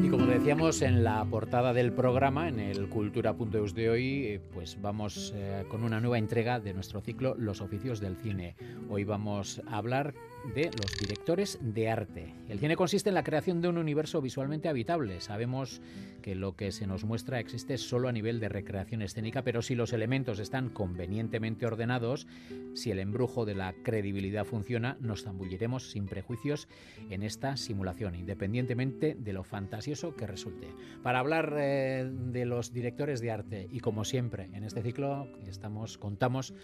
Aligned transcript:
Y 0.00 0.08
como 0.08 0.27
decíamos 0.38 0.82
en 0.82 1.02
la 1.02 1.24
portada 1.24 1.72
del 1.72 1.92
programa, 1.92 2.48
en 2.48 2.60
el 2.60 2.88
Cultura.eus 2.88 3.74
de 3.74 3.90
hoy, 3.90 4.24
eh, 4.24 4.40
pues 4.54 4.80
vamos 4.80 5.32
eh, 5.34 5.64
con 5.68 5.82
una 5.82 6.00
nueva 6.00 6.16
entrega 6.16 6.60
de 6.60 6.72
nuestro 6.72 7.00
ciclo 7.00 7.34
Los 7.36 7.60
oficios 7.60 7.98
del 7.98 8.16
cine. 8.16 8.54
Hoy 8.88 9.02
vamos 9.02 9.60
a 9.66 9.78
hablar 9.78 10.14
de 10.54 10.66
los 10.66 10.96
directores 11.00 11.58
de 11.60 11.90
arte. 11.90 12.34
El 12.48 12.60
cine 12.60 12.76
consiste 12.76 13.10
en 13.10 13.16
la 13.16 13.24
creación 13.24 13.60
de 13.60 13.68
un 13.68 13.78
universo 13.78 14.22
visualmente 14.22 14.68
habitable. 14.68 15.20
Sabemos 15.20 15.82
que 16.22 16.36
lo 16.36 16.54
que 16.54 16.70
se 16.70 16.86
nos 16.86 17.04
muestra 17.04 17.40
existe 17.40 17.76
solo 17.76 18.08
a 18.08 18.12
nivel 18.12 18.38
de 18.38 18.48
recreación 18.48 19.02
escénica, 19.02 19.42
pero 19.42 19.60
si 19.60 19.74
los 19.74 19.92
elementos 19.92 20.38
están 20.38 20.68
convenientemente 20.68 21.66
ordenados, 21.66 22.28
si 22.74 22.92
el 22.92 23.00
embrujo 23.00 23.44
de 23.44 23.56
la 23.56 23.74
credibilidad 23.82 24.44
funciona, 24.44 24.96
nos 25.00 25.24
zambulliremos 25.24 25.90
sin 25.90 26.06
prejuicios 26.06 26.68
en 27.10 27.24
esta 27.24 27.56
simulación, 27.56 28.14
independientemente 28.14 29.16
de 29.18 29.32
lo 29.32 29.42
fantasioso 29.42 30.14
que 30.14 30.27
resulte. 30.28 30.68
Para 31.02 31.18
hablar 31.18 31.54
eh, 31.58 32.08
de 32.08 32.44
los 32.44 32.72
directores 32.72 33.20
de 33.20 33.32
arte 33.32 33.68
y 33.72 33.80
como 33.80 34.04
siempre 34.04 34.48
en 34.52 34.62
este 34.62 34.82
ciclo 34.82 35.26
estamos 35.46 35.98
contamos 35.98 36.54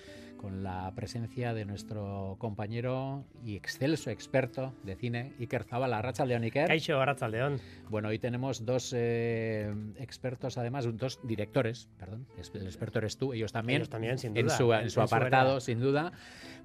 con 0.45 0.63
la 0.63 0.93
presencia 0.95 1.55
de 1.55 1.65
nuestro 1.65 2.37
compañero 2.39 3.25
y 3.43 3.57
excelso 3.57 4.11
experto 4.11 4.75
de 4.83 4.95
cine, 4.95 5.33
Iker 5.41 5.65
Zabala. 5.65 6.03
León 6.27 6.43
Iker. 6.43 6.69
Caixo, 6.69 7.03
León. 7.29 7.61
Bueno, 7.89 8.09
hoy 8.09 8.19
tenemos 8.19 8.67
dos 8.67 8.93
eh, 8.95 9.75
expertos, 9.99 10.59
además, 10.59 10.87
dos 10.99 11.19
directores, 11.23 11.89
perdón, 11.99 12.27
el 12.37 12.67
experto 12.67 12.99
eres 12.99 13.17
tú, 13.17 13.33
ellos 13.33 13.53
también. 13.53 13.79
Ellos 13.81 13.89
también, 13.89 14.19
sin 14.19 14.35
duda. 14.35 14.43
En 14.43 14.51
su, 14.51 14.73
en 14.75 14.91
su 14.91 15.01
apartado, 15.01 15.61
sin 15.61 15.81
duda. 15.81 16.13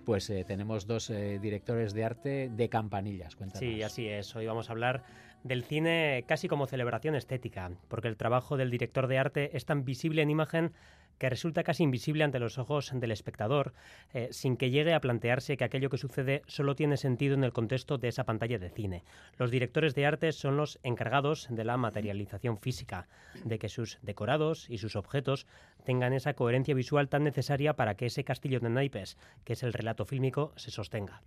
Pues 0.04 0.30
eh, 0.30 0.44
tenemos 0.46 0.86
dos 0.86 1.10
eh, 1.10 1.40
directores 1.42 1.94
de 1.94 2.04
arte 2.04 2.50
de 2.54 2.68
campanillas. 2.70 3.38
Cuéntanos. 3.38 3.60
Sí, 3.60 3.82
así 3.82 4.08
es. 4.08 4.36
Hoy 4.36 4.46
vamos 4.46 4.70
a 4.70 4.74
hablar 4.74 5.04
del 5.44 5.64
cine 5.64 6.26
casi 6.28 6.48
como 6.48 6.68
celebración 6.68 7.16
estética, 7.16 7.72
porque 7.88 8.08
el 8.08 8.18
trabajo 8.18 8.58
del 8.58 8.72
director 8.72 9.08
de 9.08 9.18
arte 9.18 9.58
es 9.58 9.66
tan 9.66 9.86
visible 9.86 10.22
en 10.22 10.30
imagen 10.30 10.74
que 11.20 11.30
resulta 11.30 11.64
casi 11.64 11.84
invisible 11.84 12.24
ante 12.24 12.40
los 12.40 12.58
ojos 12.58 12.92
del 12.94 13.12
espectador, 13.12 13.74
eh, 14.14 14.30
sin 14.32 14.58
que 14.58 14.72
llegue 14.72 14.94
a 14.94 15.02
plantearse 15.02 15.58
que 15.58 15.64
aquello 15.64 15.90
que 15.90 15.98
sucede 15.98 16.42
solo 16.48 16.76
tiene 16.76 16.98
sentido 16.98 17.36
en 17.36 17.44
el 17.44 17.54
contexto 17.54 17.98
de 17.98 18.08
esa 18.08 18.24
pantalla 18.24 18.58
de 18.58 18.70
cine. 18.70 19.04
Los 19.38 19.52
directores 19.52 19.94
de 19.94 20.06
arte 20.06 20.32
son 20.32 20.58
los 20.58 20.80
encargados 20.82 21.48
de 21.52 21.66
la 21.66 21.78
materialización 21.78 22.58
física, 22.58 23.08
de 23.44 23.60
que 23.60 23.70
sus 23.70 24.00
decorados 24.02 24.70
y 24.70 24.80
sus 24.80 24.96
objetos 24.96 25.46
tengan 25.84 26.14
esa 26.14 26.34
coherencia 26.34 26.74
visual 26.74 27.10
tan 27.10 27.24
necesaria 27.24 27.76
para 27.76 27.96
que 27.96 28.08
ese 28.08 28.24
castillo 28.24 28.60
de 28.60 28.70
naipes, 28.70 29.18
que 29.44 29.54
es 29.54 29.64
el 29.64 29.74
relato 29.74 30.06
fílmico, 30.06 30.54
se 30.56 30.72
sostenga. 30.72 31.22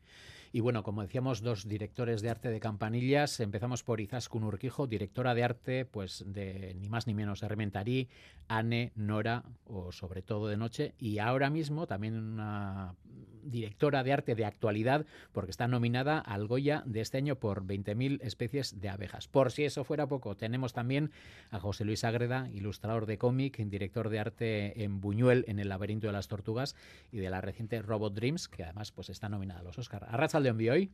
Y 0.54 0.60
bueno, 0.60 0.82
como 0.82 1.00
decíamos, 1.00 1.40
dos 1.40 1.66
directores 1.66 2.20
de 2.20 2.28
arte 2.28 2.50
de 2.50 2.60
campanillas. 2.60 3.40
Empezamos 3.40 3.82
por 3.82 4.02
Izaskun 4.02 4.44
Urquijo, 4.44 4.86
directora 4.86 5.34
de 5.34 5.44
arte, 5.44 5.84
pues 5.86 6.24
de 6.26 6.76
ni 6.78 6.90
más 6.90 7.06
ni 7.06 7.14
menos 7.14 7.42
Hermentarí, 7.42 8.10
Anne, 8.48 8.92
Nora 8.94 9.44
o 9.64 9.81
sobre 9.90 10.22
todo 10.22 10.46
de 10.46 10.56
noche. 10.56 10.94
Y 10.98 11.18
ahora 11.18 11.50
mismo 11.50 11.86
también 11.86 12.14
una 12.16 12.94
directora 13.42 14.02
de 14.02 14.12
arte 14.12 14.34
de 14.34 14.44
actualidad, 14.44 15.04
porque 15.32 15.50
está 15.50 15.68
nominada 15.68 16.18
al 16.18 16.46
Goya 16.46 16.82
de 16.86 17.00
este 17.00 17.18
año 17.18 17.36
por 17.36 17.64
20.000 17.64 18.20
especies 18.22 18.80
de 18.80 18.88
abejas. 18.88 19.28
Por 19.28 19.50
si 19.52 19.64
eso 19.64 19.84
fuera 19.84 20.06
poco, 20.06 20.36
tenemos 20.36 20.72
también 20.72 21.10
a 21.50 21.58
José 21.58 21.84
Luis 21.84 22.04
Agreda, 22.04 22.48
ilustrador 22.52 23.06
de 23.06 23.18
cómic, 23.18 23.58
director 23.70 24.08
de 24.08 24.20
arte 24.20 24.84
en 24.84 25.00
Buñuel, 25.00 25.44
en 25.48 25.58
El 25.58 25.68
laberinto 25.68 26.06
de 26.06 26.12
las 26.12 26.28
tortugas, 26.28 26.76
y 27.10 27.18
de 27.18 27.30
la 27.30 27.40
reciente 27.40 27.82
Robot 27.82 28.14
Dreams, 28.14 28.48
que 28.48 28.64
además 28.64 28.92
pues 28.92 29.10
está 29.10 29.28
nominada 29.28 29.60
a 29.60 29.64
los 29.64 29.78
Oscar. 29.78 30.06
León 30.40 30.56
vi 30.56 30.68
hoy. 30.68 30.90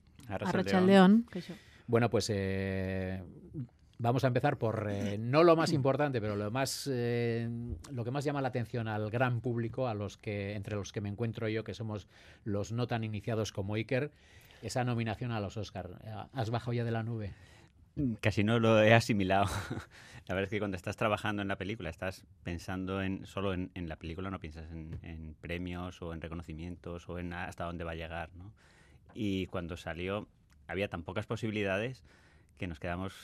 León. 0.87 1.27
Bueno, 1.87 2.11
pues 2.11 2.29
eh, 2.31 3.23
vamos 3.99 4.25
a 4.25 4.29
empezar 4.29 4.59
por 4.59 4.89
eh, 4.91 5.19
no 5.19 5.43
lo 5.45 5.57
más 5.57 5.73
importante, 5.73 6.21
pero 6.21 6.37
lo 6.37 6.51
más 6.51 6.89
eh, 6.91 7.49
lo 7.91 8.05
que 8.05 8.11
más 8.11 8.25
llama 8.25 8.41
la 8.41 8.49
atención 8.49 8.89
al 8.89 9.11
gran 9.11 9.41
público, 9.41 9.89
a 9.89 9.95
los 9.95 10.17
que 10.17 10.55
entre 10.55 10.77
los 10.77 10.93
que 10.93 11.01
me 11.01 11.09
encuentro 11.09 11.49
yo, 11.49 11.65
que 11.65 11.75
somos 11.75 12.09
los 12.45 12.73
no 12.73 12.87
tan 12.87 13.05
iniciados 13.05 13.53
como 13.53 13.75
Iker, 13.75 14.11
esa 14.63 14.85
nominación 14.85 15.33
a 15.33 15.41
los 15.41 15.57
Oscar. 15.57 15.91
¿Has 16.33 16.51
bajado 16.51 16.73
ya 16.73 16.85
de 16.85 16.91
la 16.91 17.03
nube? 17.03 17.33
Casi 18.21 18.45
no 18.45 18.61
lo 18.61 18.81
he 18.81 18.95
asimilado. 18.95 19.47
la 20.29 20.35
verdad 20.35 20.45
es 20.45 20.51
que 20.51 20.59
cuando 20.61 20.77
estás 20.77 20.97
trabajando 20.97 21.43
en 21.43 21.49
la 21.49 21.57
película, 21.57 21.91
estás 21.91 22.25
pensando 22.45 23.03
en 23.03 23.27
solo 23.27 23.53
en, 23.55 23.71
la 23.89 23.97
película, 23.97 24.31
no 24.31 24.39
piensas 24.39 24.71
en, 24.71 24.99
en, 25.03 25.35
premios 25.41 26.01
o 26.01 26.15
en 26.15 26.21
reconocimientos 26.21 27.09
o 27.09 27.19
en 27.19 27.33
hasta 27.33 27.65
dónde 27.65 27.83
va 27.83 27.93
a 27.93 27.97
llegar, 27.97 28.31
¿no? 28.37 28.53
y 29.15 29.47
cuando 29.47 29.77
salió 29.77 30.29
había 30.69 30.89
tan 30.89 31.03
pocas 31.03 31.27
posibilidades 31.27 32.05
que 32.59 32.67
nos 32.67 32.79
quedamos, 32.79 33.15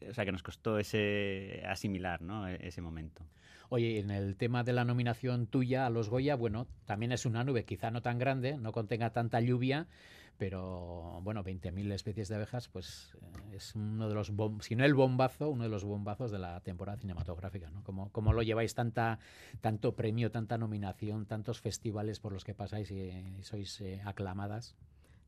eh, 0.00 0.10
o 0.10 0.14
sea, 0.14 0.24
que 0.24 0.32
nos 0.32 0.42
costó 0.42 0.78
ese 0.78 1.62
asimilar, 1.66 2.20
¿no? 2.20 2.48
E-, 2.48 2.58
ese 2.66 2.82
momento. 2.82 3.24
Oye, 3.70 3.98
en 3.98 4.10
el 4.10 4.36
tema 4.36 4.62
de 4.62 4.72
la 4.72 4.84
nominación 4.84 5.46
tuya 5.46 5.86
a 5.86 5.90
los 5.90 6.08
Goya, 6.10 6.36
bueno, 6.36 6.66
también 6.84 7.12
es 7.12 7.24
una 7.24 7.44
nube, 7.44 7.64
quizá 7.64 7.90
no 7.90 8.02
tan 8.02 8.18
grande, 8.18 8.58
no 8.58 8.72
contenga 8.72 9.10
tanta 9.10 9.40
lluvia, 9.40 9.88
pero 10.36 11.20
bueno, 11.22 11.44
20.000 11.44 11.92
especies 11.92 12.28
de 12.28 12.34
abejas, 12.34 12.68
pues 12.68 13.16
eh, 13.22 13.56
es 13.56 13.74
uno 13.74 14.08
de 14.08 14.14
los, 14.14 14.32
si 14.60 14.74
no 14.74 14.84
el 14.84 14.94
bombazo, 14.94 15.48
uno 15.48 15.62
de 15.62 15.68
los 15.68 15.84
bombazos 15.84 16.30
de 16.30 16.38
la 16.38 16.60
temporada 16.60 16.98
cinematográfica, 16.98 17.70
¿no? 17.70 17.82
Como, 17.82 18.32
lo 18.32 18.42
lleváis 18.42 18.74
tanta, 18.74 19.18
tanto 19.60 19.94
premio, 19.94 20.30
tanta 20.30 20.58
nominación, 20.58 21.26
tantos 21.26 21.60
festivales 21.60 22.20
por 22.20 22.32
los 22.32 22.44
que 22.44 22.54
pasáis 22.54 22.90
y, 22.90 23.12
sois 23.42 23.80
eh, 23.80 24.02
aclamadas. 24.04 24.74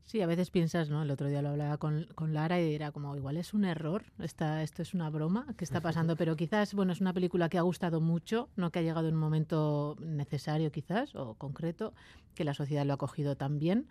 Sí, 0.05 0.21
a 0.21 0.27
veces 0.27 0.51
piensas, 0.51 0.89
¿no? 0.89 1.01
El 1.01 1.11
otro 1.11 1.27
día 1.27 1.41
lo 1.41 1.49
hablaba 1.49 1.77
con, 1.77 2.07
con 2.15 2.33
Lara 2.33 2.61
y 2.61 2.73
era 2.73 2.91
como, 2.91 3.13
igual 3.17 3.35
es 3.35 3.53
un 3.53 3.65
error, 3.65 4.05
esta, 4.19 4.63
esto 4.63 4.81
es 4.81 4.93
una 4.93 5.09
broma 5.09 5.53
que 5.57 5.65
está 5.65 5.81
pasando, 5.81 6.15
pero 6.15 6.37
quizás, 6.37 6.73
bueno, 6.73 6.93
es 6.93 7.01
una 7.01 7.11
película 7.11 7.49
que 7.49 7.57
ha 7.57 7.61
gustado 7.61 7.99
mucho, 7.99 8.47
no 8.55 8.71
que 8.71 8.79
ha 8.79 8.83
llegado 8.83 9.09
en 9.09 9.15
un 9.15 9.19
momento 9.19 9.97
necesario 9.99 10.71
quizás 10.71 11.13
o 11.13 11.33
concreto, 11.33 11.93
que 12.35 12.45
la 12.45 12.53
sociedad 12.53 12.85
lo 12.85 12.93
ha 12.93 12.97
cogido 12.97 13.35
tan 13.35 13.59
bien. 13.59 13.87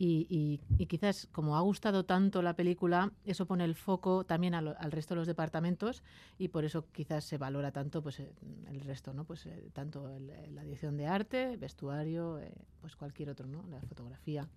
Y, 0.00 0.60
y, 0.78 0.86
quizás 0.86 1.28
como 1.32 1.56
ha 1.56 1.60
gustado 1.60 2.04
tanto 2.04 2.40
la 2.40 2.54
película, 2.54 3.12
eso 3.24 3.46
pone 3.46 3.64
el 3.64 3.74
foco 3.74 4.24
también 4.24 4.54
al, 4.54 4.92
resto 4.92 5.14
de 5.14 5.18
los 5.18 5.26
departamentos 5.26 6.04
y 6.38 6.48
por 6.48 6.64
eso 6.64 6.86
quizás 6.92 7.24
se 7.24 7.36
valora 7.36 7.72
tanto 7.72 8.00
pues 8.00 8.20
eh, 8.20 8.32
el 8.68 8.80
resto, 8.80 9.12
¿no? 9.12 9.24
Pues 9.24 9.44
eh, 9.46 9.70
tanto 9.72 10.08
la 10.52 10.62
dirección 10.62 10.96
de 10.96 11.08
arte, 11.08 11.56
vestuario, 11.56 12.38
eh, 12.38 12.54
pues 12.80 12.94
cualquier 12.94 13.30
otro, 13.30 13.48
¿no? 13.48 13.66
La 13.68 13.80
fotografía. 13.82 14.48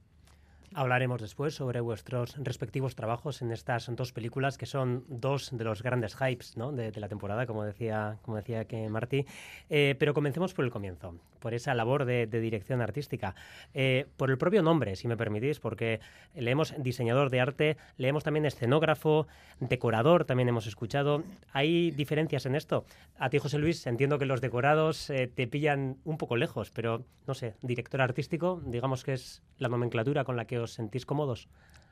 Hablaremos 0.74 1.20
después 1.20 1.54
sobre 1.54 1.82
vuestros 1.82 2.38
respectivos 2.38 2.96
trabajos 2.96 3.42
en 3.42 3.52
estas 3.52 3.94
dos 3.94 4.14
películas 4.14 4.58
que 4.58 4.66
son 4.66 5.04
dos 5.10 5.50
de 5.52 5.66
los 5.66 5.84
grandes 5.84 6.16
hypes 6.16 6.56
¿no? 6.56 6.72
de, 6.72 6.98
la 6.98 7.10
temporada, 7.10 7.46
como 7.46 7.66
decía, 7.66 8.20
como 8.22 8.38
decía 8.38 8.64
que 8.64 8.88
Martí. 8.88 9.26
Eh, 9.70 9.96
pero 10.00 10.14
comencemos 10.14 10.54
por 10.54 10.64
el 10.64 10.72
comienzo, 10.72 11.16
por 11.40 11.54
esa 11.54 11.76
labor 11.76 12.06
de, 12.06 12.26
dirección 12.26 12.82
artística. 12.82 13.36
Eh, 13.74 14.06
por 14.16 14.32
el 14.32 14.38
propio 14.38 14.64
nombre, 14.64 14.96
si 14.96 15.10
me 15.10 15.18
permitís, 15.18 15.60
porque 15.60 16.00
leemos 16.36 16.74
diseñador 16.78 17.32
de 17.32 17.42
arte, 17.42 17.78
leemos 17.98 18.24
también 18.24 18.46
escenógrafo, 18.46 19.28
decorador, 19.60 20.24
también 20.24 20.48
hemos 20.48 20.68
escuchado. 20.68 21.24
¿Hay 21.52 21.92
diferencias 21.92 22.46
en 22.46 22.56
esto? 22.56 22.86
A 23.18 23.30
ti, 23.30 23.40
José 23.40 23.58
Luis, 23.58 23.86
entiendo 23.88 24.18
que 24.20 24.26
los 24.26 24.40
decorados 24.40 25.10
eh, 25.10 25.28
te 25.28 25.48
pillan 25.48 25.98
un 26.06 26.18
poco 26.18 26.38
lejos, 26.38 26.72
pero 26.72 27.04
no 27.28 27.34
sé, 27.34 27.56
director 27.62 28.02
artístico, 28.02 28.62
digamos 28.66 29.04
que 29.04 29.14
es 29.14 29.44
la 29.58 29.68
nomenclatura 29.68 30.24
con 30.24 30.38
la 30.38 30.46
que 30.46 30.61
os 30.64 30.74
sentís 30.74 31.06
cómodos? 31.06 31.48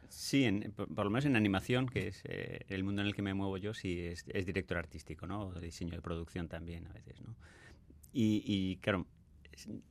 Sí, 0.10 0.50
por, 0.76 1.06
lo 1.06 1.10
menos 1.12 1.26
en 1.26 1.36
animación, 1.36 1.88
que 1.88 2.08
es 2.08 2.22
eh, 2.26 2.66
el 2.68 2.84
mundo 2.84 3.02
en 3.02 3.08
el 3.08 3.16
que 3.16 3.22
me 3.22 3.34
muevo 3.36 3.58
yo, 3.58 3.74
sí 3.74 4.02
es, 4.02 4.26
director 4.26 4.78
artístico, 4.78 5.28
¿no? 5.28 5.48
O 5.48 5.60
diseño 5.60 5.96
de 5.96 6.02
producción 6.02 6.48
también 6.48 6.88
a 6.88 6.94
veces, 6.94 7.22
¿no? 7.22 7.36
Y, 8.12 8.78
claro, 8.78 9.06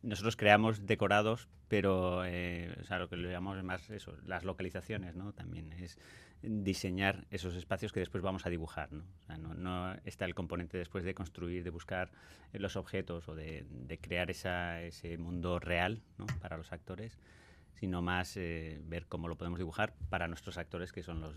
nosotros 0.03 0.34
creamos 0.34 0.87
decorados, 0.87 1.49
pero 1.69 2.25
eh, 2.25 2.75
o 2.91 2.99
lo 2.99 3.09
que 3.09 3.16
le 3.16 3.31
llamamos 3.31 3.62
más 3.62 3.89
eso, 3.91 4.16
las 4.27 4.43
localizaciones, 4.43 5.15
¿no? 5.15 5.33
También 5.33 5.72
es 5.72 5.99
diseñar 6.43 7.27
esos 7.31 7.55
espacios 7.55 7.93
que 7.93 8.00
después 8.00 8.22
vamos 8.22 8.45
a 8.45 8.50
dibujar, 8.50 8.92
¿no? 8.92 9.04
O 9.22 9.27
sea, 9.27 9.39
no, 9.39 9.95
está 10.04 10.25
el 10.25 10.34
componente 10.34 10.78
después 10.78 11.04
de 11.04 11.15
construir, 11.15 11.63
de 11.63 11.71
buscar 11.71 12.10
los 12.53 12.75
objetos 12.75 13.28
o 13.28 13.36
de, 13.36 13.65
crear 14.01 14.30
ese 14.33 15.16
mundo 15.16 15.60
real, 15.60 16.03
¿no? 16.16 16.27
Para 16.41 16.57
los 16.57 16.72
actores, 16.72 17.19
sino 17.78 18.03
más 18.03 18.36
eh, 18.36 18.80
ver 18.84 19.07
cómo 19.07 19.28
lo 19.28 19.36
podemos 19.36 19.59
dibujar 19.59 19.95
para 20.09 20.27
nuestros 20.27 20.59
actores, 20.59 20.92
que 20.92 21.03
son 21.03 21.21
los, 21.21 21.36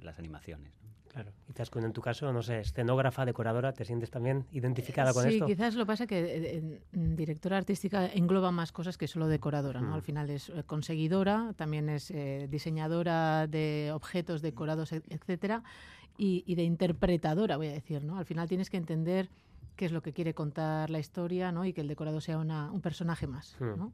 las 0.00 0.18
animaciones. 0.18 0.72
Claro. 1.08 1.32
Quizás 1.46 1.70
en 1.74 1.92
tu 1.92 2.00
caso, 2.00 2.32
no 2.32 2.40
sé, 2.40 2.60
escenógrafa, 2.60 3.24
decoradora, 3.24 3.72
¿te 3.72 3.84
sientes 3.84 4.10
también 4.10 4.46
identificada 4.52 5.12
con 5.12 5.26
esto? 5.26 5.46
Sí, 5.46 5.54
quizás 5.54 5.74
lo 5.74 5.84
pasa 5.84 6.06
que 6.06 6.20
eh, 6.20 6.82
directora 6.92 7.56
artística 7.56 8.06
engloba 8.06 8.52
más 8.52 8.70
cosas 8.70 8.96
que 8.96 9.08
solo 9.08 9.26
decoradora, 9.26 9.80
¿no? 9.80 9.90
Mm. 9.90 9.94
Al 9.94 10.02
final 10.02 10.30
es 10.30 10.50
eh, 10.50 10.62
conseguidora, 10.64 11.52
también 11.56 11.88
es 11.88 12.12
diseñadora 12.48 13.48
de 13.48 13.90
objetos 13.92 14.40
decorados, 14.40 14.92
etcétera, 14.92 15.64
y, 16.16 16.54
de 16.54 16.62
interpretadora, 16.62 17.56
voy 17.56 17.68
a 17.68 17.72
decir, 17.72 18.04
¿no? 18.04 18.18
Al 18.18 18.26
final 18.26 18.46
tienes 18.46 18.70
que 18.70 18.76
entender 18.76 19.30
qué 19.74 19.86
es 19.86 19.92
lo 19.92 20.02
que 20.02 20.12
quiere 20.12 20.34
contar 20.34 20.90
la 20.90 20.98
historia, 20.98 21.50
¿no? 21.50 21.64
Y 21.64 21.72
que 21.72 21.80
el 21.80 21.88
decorado 21.88 22.20
sea 22.20 22.38
una, 22.38 22.70
un 22.70 22.82
personaje 22.82 23.26
más, 23.26 23.56
mm. 23.58 23.78
¿no? 23.78 23.92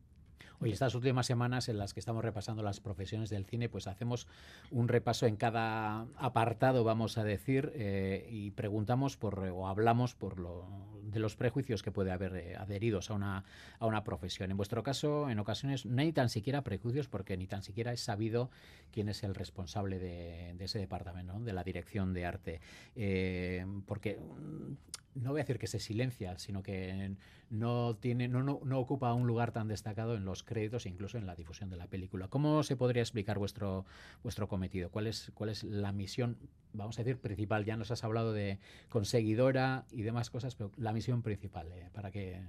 Hoy 0.58 0.72
estas 0.72 0.94
últimas 0.94 1.26
semanas 1.26 1.68
en 1.68 1.76
las 1.76 1.92
que 1.92 2.00
estamos 2.00 2.24
repasando 2.24 2.62
las 2.62 2.80
profesiones 2.80 3.28
del 3.28 3.44
cine, 3.44 3.68
pues 3.68 3.86
hacemos 3.86 4.26
un 4.70 4.88
repaso 4.88 5.26
en 5.26 5.36
cada 5.36 6.06
apartado, 6.16 6.82
vamos 6.82 7.18
a 7.18 7.24
decir, 7.24 7.72
eh, 7.74 8.26
y 8.30 8.52
preguntamos 8.52 9.18
por 9.18 9.38
o 9.38 9.68
hablamos 9.68 10.14
por 10.14 10.38
lo 10.38 10.64
de 11.02 11.20
los 11.20 11.36
prejuicios 11.36 11.82
que 11.82 11.92
puede 11.92 12.10
haber 12.10 12.36
eh, 12.36 12.56
adheridos 12.56 13.10
a 13.10 13.14
una, 13.14 13.44
a 13.78 13.86
una 13.86 14.02
profesión. 14.02 14.50
En 14.50 14.56
vuestro 14.56 14.82
caso, 14.82 15.28
en 15.28 15.38
ocasiones 15.38 15.84
no 15.84 16.00
hay 16.00 16.12
tan 16.12 16.30
siquiera 16.30 16.62
prejuicios 16.62 17.06
porque 17.06 17.36
ni 17.36 17.46
tan 17.46 17.62
siquiera 17.62 17.92
es 17.92 18.00
sabido 18.00 18.50
quién 18.92 19.10
es 19.10 19.22
el 19.24 19.34
responsable 19.34 19.98
de, 19.98 20.56
ese 20.58 20.78
departamento, 20.78 21.38
de 21.38 21.52
la 21.52 21.64
dirección 21.64 22.14
de 22.14 22.24
arte. 22.24 22.60
Eh, 22.96 23.66
porque 23.86 24.18
no 25.16 25.30
voy 25.30 25.40
a 25.40 25.44
decir 25.44 25.58
que 25.58 25.66
se 25.66 25.78
silencia, 25.78 26.38
sino 26.38 26.62
que 26.62 27.14
no 27.50 27.96
tiene, 27.96 28.28
no, 28.28 28.42
no, 28.42 28.60
no, 28.64 28.78
ocupa 28.78 29.12
un 29.14 29.26
lugar 29.26 29.52
tan 29.52 29.68
destacado 29.68 30.14
en 30.14 30.24
los 30.24 30.42
créditos 30.42 30.86
e 30.86 30.88
incluso 30.88 31.18
en 31.18 31.26
la 31.26 31.34
difusión 31.34 31.70
de 31.70 31.76
la 31.76 31.86
película. 31.86 32.28
¿Cómo 32.28 32.62
se 32.62 32.76
podría 32.76 33.02
explicar 33.02 33.38
vuestro, 33.38 33.86
vuestro 34.22 34.48
cometido? 34.48 34.90
¿Cuál 34.90 35.06
es, 35.06 35.30
¿Cuál 35.34 35.50
es 35.50 35.64
la 35.64 35.92
misión, 35.92 36.36
vamos 36.72 36.98
a 36.98 37.02
decir, 37.02 37.18
principal? 37.20 37.64
Ya 37.64 37.76
nos 37.76 37.90
has 37.90 38.04
hablado 38.04 38.32
de 38.32 38.58
conseguidora 38.88 39.86
y 39.90 40.02
demás 40.02 40.30
cosas, 40.30 40.54
pero 40.54 40.70
la 40.76 40.92
misión 40.92 41.22
principal, 41.22 41.72
eh, 41.72 41.88
para 41.92 42.10
que 42.10 42.40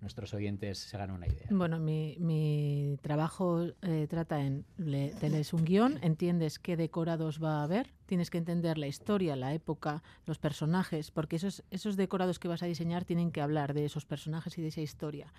nuestros 0.00 0.32
oyentes 0.34 0.78
se 0.78 0.96
hagan 0.96 1.10
una 1.10 1.26
idea. 1.26 1.46
Bueno, 1.50 1.78
mi, 1.78 2.16
mi 2.18 2.98
trabajo 3.02 3.66
eh, 3.82 4.06
trata 4.08 4.40
en, 4.40 4.64
le, 4.78 5.10
tenés 5.20 5.52
un 5.52 5.64
guion, 5.64 5.98
entiendes 6.02 6.58
qué 6.58 6.76
decorados 6.76 7.42
va 7.42 7.60
a 7.60 7.64
haber, 7.64 7.92
tienes 8.06 8.30
que 8.30 8.38
entender 8.38 8.78
la 8.78 8.86
historia, 8.86 9.36
la 9.36 9.52
época, 9.52 10.02
los 10.26 10.38
personajes, 10.38 11.10
porque 11.10 11.36
esos, 11.36 11.62
esos 11.70 11.96
decorados 11.96 12.38
que 12.38 12.48
vas 12.48 12.62
a 12.62 12.66
diseñar 12.66 13.04
tienen 13.04 13.30
que 13.30 13.40
hablar 13.40 13.74
de 13.74 13.84
esos 13.84 14.06
personajes 14.06 14.56
y 14.58 14.62
de 14.62 14.68
esa 14.68 14.80
historia. 14.80 15.32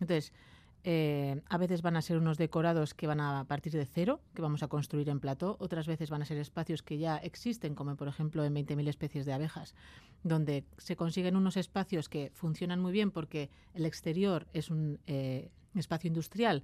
Entonces, 0.00 0.32
eh, 0.86 1.40
a 1.48 1.56
veces 1.56 1.80
van 1.80 1.96
a 1.96 2.02
ser 2.02 2.18
unos 2.18 2.36
decorados 2.36 2.92
que 2.92 3.06
van 3.06 3.18
a 3.18 3.44
partir 3.44 3.72
de 3.72 3.86
cero, 3.86 4.20
que 4.34 4.42
vamos 4.42 4.62
a 4.62 4.68
construir 4.68 5.08
en 5.08 5.18
plató. 5.18 5.56
Otras 5.58 5.86
veces 5.86 6.10
van 6.10 6.20
a 6.20 6.26
ser 6.26 6.36
espacios 6.36 6.82
que 6.82 6.98
ya 6.98 7.16
existen, 7.16 7.74
como 7.74 7.96
por 7.96 8.06
ejemplo 8.06 8.44
en 8.44 8.54
20.000 8.54 8.88
especies 8.88 9.24
de 9.24 9.32
abejas, 9.32 9.74
donde 10.22 10.64
se 10.76 10.94
consiguen 10.94 11.36
unos 11.36 11.56
espacios 11.56 12.10
que 12.10 12.30
funcionan 12.34 12.80
muy 12.80 12.92
bien 12.92 13.10
porque 13.10 13.48
el 13.72 13.86
exterior 13.86 14.46
es 14.52 14.70
un 14.70 15.00
eh, 15.06 15.50
espacio 15.74 16.08
industrial 16.08 16.62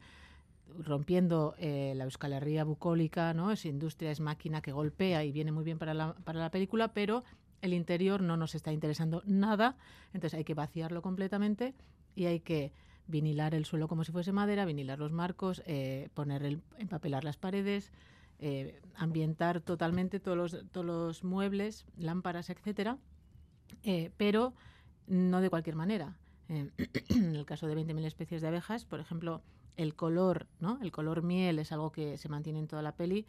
rompiendo 0.79 1.55
eh, 1.59 1.95
la 1.97 2.05
euskalería 2.05 2.63
bucólica, 2.65 3.33
¿no? 3.33 3.51
Es 3.51 3.65
industria, 3.65 4.11
es 4.11 4.21
máquina 4.21 4.61
que 4.61 4.73
golpea 4.73 5.25
y 5.25 5.33
viene 5.33 5.51
muy 5.51 5.65
bien 5.65 5.79
para 5.79 5.95
la, 5.95 6.13
para 6.13 6.41
la 6.41 6.51
película, 6.51 6.93
pero 6.93 7.25
el 7.63 7.73
interior 7.73 8.21
no 8.21 8.37
nos 8.37 8.55
está 8.55 8.71
interesando 8.71 9.23
nada, 9.25 9.77
entonces 10.13 10.37
hay 10.37 10.45
que 10.45 10.55
vaciarlo 10.55 11.01
completamente 11.01 11.75
y 12.15 12.27
hay 12.27 12.41
que 12.41 12.73
vinilar 13.11 13.55
el 13.55 13.65
suelo 13.65 13.89
como 13.89 14.05
si 14.05 14.13
fuese 14.13 14.33
madera, 14.33 14.65
vinilar 14.65 14.99
los 14.99 15.13
marcos, 15.13 15.63
eh, 15.67 16.09
poner 16.15 16.45
el, 16.45 16.63
empapelar 16.79 17.25
las 17.25 17.37
paredes, 17.37 17.93
eh, 18.39 18.81
ambientar 18.95 19.61
totalmente 19.61 20.21
todos 20.21 20.65
los, 20.75 21.25
muebles, 21.25 21.85
lámparas, 21.97 22.49
etcétera, 22.49 22.99
eh, 23.83 24.11
pero 24.17 24.55
no 25.07 25.41
de 25.41 25.51
cualquier 25.51 25.77
manera. 25.77 26.17
en 26.49 26.73
el 27.37 27.45
caso 27.45 27.67
de 27.67 27.77
20.000 27.77 28.05
especies 28.07 28.43
de 28.43 28.49
abejas, 28.49 28.85
por 28.85 28.99
ejemplo, 29.01 29.43
el 29.77 29.95
color, 29.95 30.47
¿no? 30.59 30.79
El 30.83 30.91
color 30.91 31.23
miel 31.23 31.59
es 31.59 31.71
algo 31.71 31.93
que 31.93 32.19
se 32.19 32.29
mantiene 32.29 32.59
en 32.59 32.67
toda 32.67 32.83
la 32.83 32.97
peli, 32.97 33.25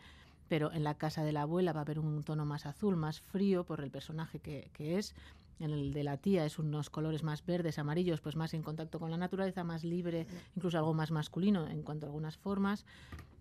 pero 0.48 0.72
en 0.72 0.83
la 0.83 0.95
casa 0.95 1.24
de 1.24 1.31
la 1.31 1.44
abuela 1.44 1.72
va 1.72 1.81
a 1.81 1.83
haber 1.83 2.00
un 2.00 2.24
tono 2.24 2.45
más 2.45 2.66
azul, 2.66 2.95
más 2.95 3.22
frío 3.22 3.63
por 3.63 3.81
el 3.81 3.92
personaje 3.92 4.39
que 4.39 4.98
es. 4.98 5.13
En 5.59 5.71
el 5.71 5.94
de 5.94 6.03
la 6.03 6.18
tía 6.18 6.45
es 6.45 6.59
unos 6.59 6.89
colores 6.89 7.24
más 7.24 7.45
verdes, 7.45 7.77
amarillos, 7.80 8.21
pues 8.21 8.36
más 8.36 8.53
en 8.53 8.63
contacto 8.63 9.00
con 9.00 9.12
la 9.12 9.18
naturaleza, 9.18 9.63
más 9.63 9.83
libre, 9.83 10.27
incluso 10.56 10.77
algo 10.77 10.94
más 10.94 11.12
masculino 11.12 11.68
en 11.68 11.83
cuanto 11.83 12.06
a 12.06 12.09
algunas 12.09 12.38
formas. 12.38 12.86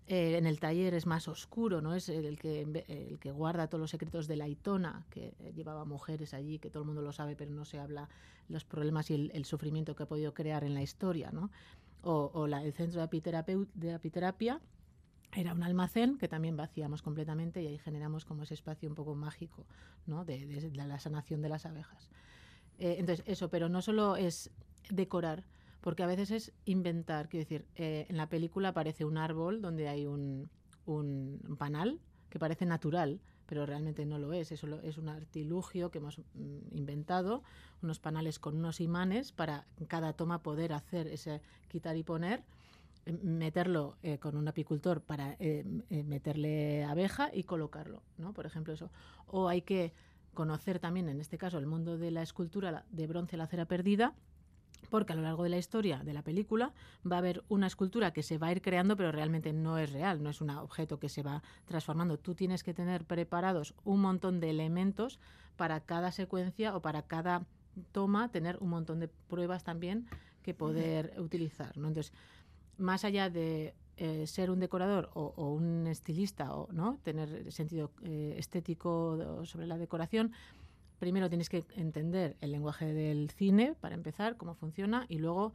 Eh, 0.06 0.36
en 0.36 0.46
el 0.46 0.58
taller 0.58 0.94
es 0.94 1.06
más 1.06 1.28
oscuro, 1.28 1.80
¿no? 1.80 1.94
Es 1.94 2.08
el 2.08 2.36
que, 2.36 2.62
el 2.88 3.18
que 3.20 3.30
guarda 3.30 3.68
todos 3.68 3.80
los 3.80 3.90
secretos 3.90 4.26
de 4.26 4.36
la 4.36 4.48
Itona, 4.48 5.06
que 5.08 5.34
llevaba 5.54 5.84
mujeres 5.84 6.34
allí, 6.34 6.58
que 6.58 6.68
todo 6.68 6.82
el 6.82 6.88
mundo 6.88 7.00
lo 7.00 7.12
sabe, 7.12 7.36
pero 7.36 7.52
no 7.52 7.64
se 7.64 7.78
habla 7.78 8.08
los 8.48 8.64
problemas 8.64 9.08
y 9.10 9.30
el, 9.32 9.44
sufrimiento 9.44 9.94
que 9.94 10.02
ha 10.02 10.08
podido 10.08 10.34
crear 10.34 10.64
en 10.64 10.74
la 10.74 10.82
historia, 10.82 11.30
¿no? 11.30 11.50
O, 12.02 12.46
la, 12.48 12.64
el 12.64 12.72
centro 12.72 13.00
de, 13.00 13.66
de 13.74 13.92
apiterapia, 13.94 14.60
era 15.32 15.54
un 15.54 15.62
almacén 15.62 16.18
que 16.18 16.28
también 16.28 16.56
vaciamos 16.56 17.02
completamente 17.02 17.62
y 17.62 17.66
ahí 17.68 17.78
generamos 17.78 18.24
como 18.24 18.42
ese 18.42 18.54
espacio 18.54 18.88
un 18.88 18.94
poco 18.94 19.14
mágico 19.14 19.66
¿no? 20.06 20.24
de, 20.24 20.70
la 20.74 20.98
sanación 20.98 21.40
de 21.40 21.48
las 21.48 21.66
abejas. 21.66 22.08
Eh, 22.78 22.96
entonces, 22.98 23.24
eso, 23.26 23.48
pero 23.48 23.68
no 23.68 23.82
solo 23.82 24.16
es 24.16 24.50
decorar, 24.88 25.44
porque 25.80 26.02
a 26.02 26.06
veces 26.06 26.30
es 26.30 26.52
inventar. 26.64 27.28
Quiero 27.28 27.44
decir, 27.44 27.66
eh, 27.76 28.06
en 28.08 28.16
la 28.16 28.28
película 28.28 28.70
aparece 28.70 29.04
un 29.04 29.18
árbol 29.18 29.62
donde 29.62 29.88
hay 29.88 30.06
un, 30.06 30.50
un, 30.86 31.56
panal 31.58 32.00
que 32.28 32.38
parece 32.38 32.66
natural, 32.66 33.20
pero 33.46 33.66
realmente 33.66 34.06
no 34.06 34.18
lo 34.18 34.32
es. 34.32 34.50
Eso 34.52 34.80
es 34.82 34.98
un 34.98 35.08
artilugio 35.08 35.90
que 35.90 35.98
hemos 35.98 36.18
mm, 36.18 36.76
inventado, 36.76 37.42
unos 37.82 38.00
panales 38.00 38.38
con 38.38 38.56
unos 38.56 38.80
imanes 38.80 39.32
para 39.32 39.66
cada 39.88 40.12
toma 40.12 40.42
poder 40.42 40.72
hacer 40.72 41.06
ese 41.06 41.40
quitar 41.68 41.96
y 41.96 42.02
poner 42.02 42.42
meterlo 43.12 43.96
eh, 44.02 44.18
con 44.18 44.36
un 44.36 44.48
apicultor 44.48 45.00
para 45.00 45.36
eh, 45.38 45.64
eh, 45.90 46.02
meterle 46.04 46.84
abeja 46.84 47.30
y 47.32 47.44
colocarlo, 47.44 48.02
¿no? 48.18 48.32
Por 48.32 48.46
ejemplo, 48.46 48.72
eso. 48.72 48.90
O 49.26 49.48
hay 49.48 49.62
que 49.62 49.92
conocer 50.34 50.78
también, 50.78 51.08
en 51.08 51.20
este 51.20 51.38
caso, 51.38 51.58
el 51.58 51.66
mundo 51.66 51.98
de 51.98 52.10
la 52.10 52.22
escultura 52.22 52.84
de 52.90 53.06
bronce, 53.06 53.36
la 53.36 53.46
cera 53.46 53.66
perdida, 53.66 54.14
porque 54.88 55.12
a 55.12 55.16
lo 55.16 55.22
largo 55.22 55.42
de 55.42 55.50
la 55.50 55.58
historia 55.58 56.02
de 56.04 56.14
la 56.14 56.22
película 56.22 56.72
va 57.10 57.16
a 57.16 57.18
haber 57.18 57.44
una 57.48 57.66
escultura 57.66 58.12
que 58.12 58.22
se 58.22 58.38
va 58.38 58.48
a 58.48 58.52
ir 58.52 58.62
creando, 58.62 58.96
pero 58.96 59.12
realmente 59.12 59.52
no 59.52 59.78
es 59.78 59.92
real, 59.92 60.22
no 60.22 60.30
es 60.30 60.40
un 60.40 60.50
objeto 60.50 60.98
que 60.98 61.08
se 61.08 61.22
va 61.22 61.42
transformando. 61.66 62.18
Tú 62.18 62.34
tienes 62.34 62.64
que 62.64 62.74
tener 62.74 63.04
preparados 63.04 63.74
un 63.84 64.00
montón 64.00 64.40
de 64.40 64.50
elementos 64.50 65.20
para 65.56 65.80
cada 65.80 66.12
secuencia 66.12 66.74
o 66.74 66.80
para 66.80 67.02
cada 67.02 67.44
toma, 67.92 68.30
tener 68.30 68.56
un 68.60 68.70
montón 68.70 69.00
de 69.00 69.08
pruebas 69.08 69.64
también 69.64 70.06
que 70.42 70.54
poder 70.54 71.14
utilizar. 71.18 71.76
¿no? 71.76 71.88
Entonces, 71.88 72.12
más 72.80 73.04
allá 73.04 73.30
de 73.30 73.74
eh, 73.96 74.26
ser 74.26 74.50
un 74.50 74.60
decorador 74.60 75.10
o, 75.14 75.52
un 75.52 75.86
estilista 75.86 76.54
o 76.54 76.72
no 76.72 76.98
tener 77.02 77.52
sentido 77.52 77.90
eh, 78.02 78.34
estético 78.38 79.44
sobre 79.44 79.66
la 79.66 79.76
decoración, 79.76 80.32
primero 80.98 81.28
tienes 81.28 81.48
que 81.48 81.64
entender 81.76 82.36
el 82.40 82.52
lenguaje 82.52 82.92
del 82.92 83.30
cine 83.30 83.74
para 83.80 83.94
empezar, 83.94 84.36
cómo 84.36 84.54
funciona, 84.54 85.06
y 85.08 85.18
luego 85.18 85.52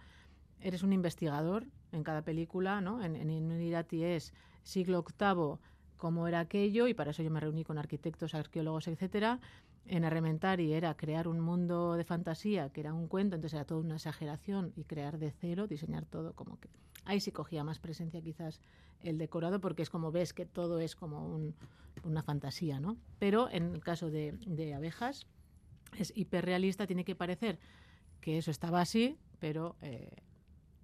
eres 0.61 0.83
un 0.83 0.93
investigador 0.93 1.65
en 1.91 2.03
cada 2.03 2.21
película, 2.21 2.81
¿no? 2.81 3.03
En, 3.03 3.15
en 3.15 3.29
Inunidati 3.29 4.03
es 4.03 4.33
siglo 4.63 5.03
VIII, 5.03 5.57
cómo 5.97 6.27
era 6.27 6.39
aquello, 6.39 6.87
y 6.87 6.93
para 6.93 7.11
eso 7.11 7.23
yo 7.23 7.31
me 7.31 7.39
reuní 7.39 7.63
con 7.63 7.77
arquitectos, 7.77 8.35
arqueólogos, 8.35 8.87
etcétera, 8.87 9.39
en 9.87 10.03
Arrementari 10.05 10.73
era 10.73 10.95
crear 10.95 11.27
un 11.27 11.39
mundo 11.39 11.93
de 11.93 12.03
fantasía, 12.03 12.69
que 12.69 12.81
era 12.81 12.93
un 12.93 13.07
cuento, 13.07 13.35
entonces 13.35 13.55
era 13.55 13.65
toda 13.65 13.81
una 13.81 13.95
exageración 13.95 14.73
y 14.75 14.83
crear 14.83 15.19
de 15.19 15.31
cero, 15.31 15.67
diseñar 15.67 16.05
todo 16.05 16.33
como 16.33 16.59
que... 16.59 16.69
Ahí 17.05 17.19
sí 17.19 17.31
cogía 17.31 17.63
más 17.63 17.79
presencia 17.79 18.21
quizás 18.21 18.61
el 19.01 19.17
decorado 19.17 19.61
porque 19.61 19.83
es 19.83 19.89
como 19.89 20.11
ves 20.11 20.33
que 20.33 20.45
todo 20.45 20.79
es 20.79 20.95
como 20.95 21.39
una 22.03 22.23
fantasía, 22.23 22.79
¿no? 22.79 22.97
Pero 23.19 23.49
en 23.51 23.75
el 23.75 23.83
caso 23.83 24.09
de, 24.09 24.31
de 24.47 24.73
abejas 24.73 25.27
es 25.97 26.11
hiperrealista, 26.15 26.87
tiene 26.87 27.05
que 27.05 27.15
parecer 27.15 27.59
que 28.21 28.37
eso 28.39 28.49
estaba 28.49 28.81
así, 28.81 29.17
pero 29.39 29.75
eh, 29.81 30.09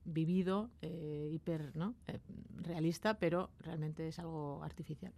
vivido, 0.06 0.70
eh, 0.82 1.30
hiper 1.32 1.76
¿no? 1.76 1.96
Eh, 2.08 2.20
realista, 2.58 3.20
pero 3.20 3.50
realmente 3.60 4.08
es 4.08 4.20
algo 4.20 4.64
artificial. 4.64 5.14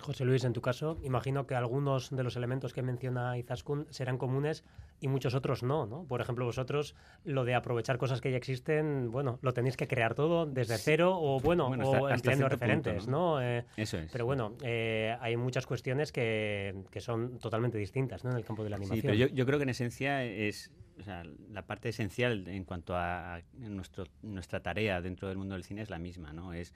José 0.00 0.24
Luis, 0.24 0.44
en 0.44 0.52
tu 0.52 0.60
caso, 0.60 0.98
imagino 1.02 1.46
que 1.46 1.54
algunos 1.54 2.10
de 2.10 2.22
los 2.22 2.36
elementos 2.36 2.72
que 2.72 2.82
menciona 2.82 3.38
Izaskun 3.38 3.86
serán 3.90 4.18
comunes 4.18 4.62
y 5.00 5.08
muchos 5.08 5.34
otros 5.34 5.62
no, 5.62 5.86
¿no? 5.86 6.04
Por 6.04 6.20
ejemplo, 6.20 6.44
vosotros 6.44 6.94
lo 7.24 7.44
de 7.44 7.54
aprovechar 7.54 7.98
cosas 7.98 8.20
que 8.20 8.30
ya 8.30 8.36
existen, 8.36 9.10
bueno, 9.10 9.38
lo 9.42 9.52
tenéis 9.52 9.76
que 9.76 9.86
crear 9.86 10.14
todo 10.14 10.46
desde 10.46 10.78
cero 10.78 11.18
o, 11.20 11.40
bueno, 11.40 11.68
o 11.68 12.08
empleando 12.08 12.48
referentes, 12.48 13.06
¿no? 13.06 13.42
Eh, 13.42 13.64
Eso 13.76 13.98
es. 13.98 14.10
Pero 14.10 14.24
bueno, 14.24 14.54
eh, 14.62 15.16
hay 15.20 15.36
muchas 15.36 15.66
cuestiones 15.66 16.12
que, 16.12 16.74
que, 16.90 17.00
son 17.00 17.38
totalmente 17.38 17.78
distintas, 17.78 18.24
¿no? 18.24 18.30
En 18.30 18.36
el 18.36 18.44
campo 18.44 18.64
de 18.64 18.70
la 18.70 18.76
animación. 18.76 19.02
Sí, 19.02 19.06
pero 19.06 19.14
yo, 19.14 19.26
yo 19.28 19.46
creo 19.46 19.58
que 19.58 19.64
en 19.64 19.70
esencia 19.70 20.24
es 20.24 20.70
o 20.98 21.02
sea, 21.02 21.24
la 21.50 21.66
parte 21.66 21.90
esencial 21.90 22.48
en 22.48 22.64
cuanto 22.64 22.96
a 22.96 23.42
nuestro, 23.58 24.06
nuestra 24.22 24.60
tarea 24.60 25.00
dentro 25.00 25.28
del 25.28 25.36
mundo 25.36 25.54
del 25.54 25.64
cine 25.64 25.82
es 25.82 25.90
la 25.90 25.98
misma, 25.98 26.32
¿no? 26.32 26.52
Es 26.52 26.72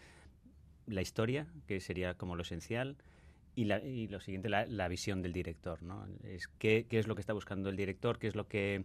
la 0.87 1.01
historia, 1.01 1.47
que 1.67 1.81
sería 1.81 2.15
como 2.15 2.37
lo 2.37 2.43
esencial, 2.43 2.97
y, 3.55 3.65
la, 3.65 3.79
y 3.79 4.09
lo 4.09 4.21
siguiente, 4.21 4.49
la, 4.49 4.67
la, 4.67 4.89
visión 4.89 5.23
del 5.23 5.33
director, 5.33 5.83
¿no? 5.83 6.07
Es 6.25 6.49
qué, 6.59 6.87
qué, 6.89 6.99
es 6.99 7.07
lo 7.07 7.15
que 7.15 7.21
está 7.21 7.33
buscando 7.33 7.69
el 7.69 7.77
director, 7.77 8.19
qué 8.19 8.29
es 8.29 8.35
lo 8.35 8.49
que, 8.49 8.85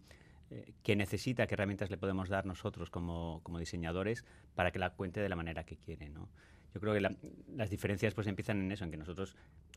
eh, 0.52 0.74
que 0.84 0.96
necesita, 0.96 1.48
qué 1.48 1.56
herramientas 1.56 1.90
le 1.90 1.98
podemos 1.98 2.30
dar 2.30 2.46
nosotros 2.46 2.90
como, 2.90 3.42
como, 3.44 3.60
diseñadores 3.60 4.26
para 4.56 4.72
que 4.72 4.80
la 4.80 4.92
cuente 4.92 5.22
de 5.22 5.30
la 5.30 5.36
manera 5.36 5.64
que 5.64 5.78
quiere, 5.78 6.10
¿no? 6.10 6.30
Yo 6.74 6.82
creo 6.82 6.94
que 6.94 7.00
la, 7.00 7.16
las 7.56 7.70
diferencias 7.70 8.14
pues 8.14 8.28
empiezan 8.28 8.60
en 8.62 8.72
eso, 8.72 8.84
en 8.84 8.92
que 8.92 8.98
nosotros 8.98 9.36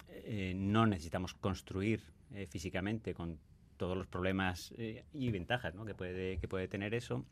eh, 0.08 0.52
no 0.56 0.84
necesitamos 0.86 1.34
construir 1.34 2.02
eh, 2.34 2.46
físicamente 2.46 3.14
con 3.14 3.38
todos 3.78 3.96
los 3.96 4.06
problemas 4.06 4.74
eh, 4.76 5.04
y 5.14 5.30
ventajas 5.30 5.74
¿no? 5.74 5.86
que, 5.86 5.94
puede, 5.94 6.38
que 6.38 6.48
puede 6.48 6.68
tener 6.68 6.92
eso, 6.92 7.24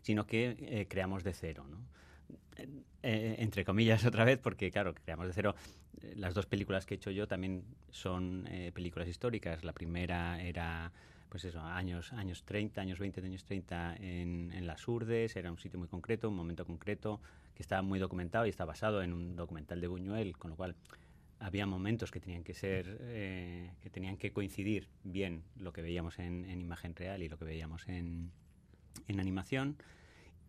sino 0.00 0.26
que 0.26 0.56
eh, 0.60 0.86
creamos 0.88 1.24
de 1.24 1.34
cero, 1.34 1.66
¿no? 1.68 1.78
Eh, 3.02 3.36
entre 3.38 3.64
comillas 3.64 4.04
otra 4.04 4.24
vez, 4.24 4.38
porque 4.38 4.70
claro, 4.70 4.94
creamos 4.94 5.26
de 5.28 5.32
cero. 5.32 5.54
Eh, 6.02 6.14
las 6.16 6.34
dos 6.34 6.46
películas 6.46 6.84
que 6.84 6.94
he 6.94 6.96
hecho 6.96 7.10
yo 7.10 7.28
también 7.28 7.64
son 7.90 8.46
eh, 8.48 8.72
películas 8.74 9.08
históricas. 9.08 9.62
La 9.64 9.72
primera 9.72 10.42
era, 10.42 10.92
pues 11.28 11.44
eso, 11.44 11.60
años, 11.60 12.12
años 12.12 12.44
30, 12.44 12.80
años 12.80 12.98
20 12.98 13.20
años 13.20 13.44
30 13.44 13.96
en, 13.96 14.52
en 14.52 14.66
las 14.66 14.86
Urdes, 14.88 15.36
era 15.36 15.50
un 15.50 15.58
sitio 15.58 15.78
muy 15.78 15.88
concreto, 15.88 16.28
un 16.28 16.36
momento 16.36 16.64
concreto, 16.64 17.20
que 17.54 17.62
estaba 17.62 17.82
muy 17.82 17.98
documentado 17.98 18.46
y 18.46 18.50
está 18.50 18.64
basado 18.64 19.02
en 19.02 19.12
un 19.12 19.36
documental 19.36 19.80
de 19.80 19.86
Buñuel, 19.86 20.36
con 20.36 20.50
lo 20.50 20.56
cual 20.56 20.74
había 21.40 21.66
momentos 21.66 22.10
que 22.10 22.18
tenían 22.18 22.42
que 22.42 22.52
ser, 22.52 22.98
que 23.80 23.90
tenían 23.90 24.16
que 24.16 24.32
coincidir 24.32 24.88
bien 25.04 25.44
lo 25.56 25.72
que 25.72 25.82
veíamos 25.82 26.18
en, 26.18 26.44
en 26.46 26.60
imagen 26.60 26.96
real 26.96 27.22
y 27.22 27.28
lo 27.28 27.38
que 27.38 27.44
veíamos 27.44 27.86
en, 27.86 28.32
en 29.06 29.20
animación. 29.20 29.76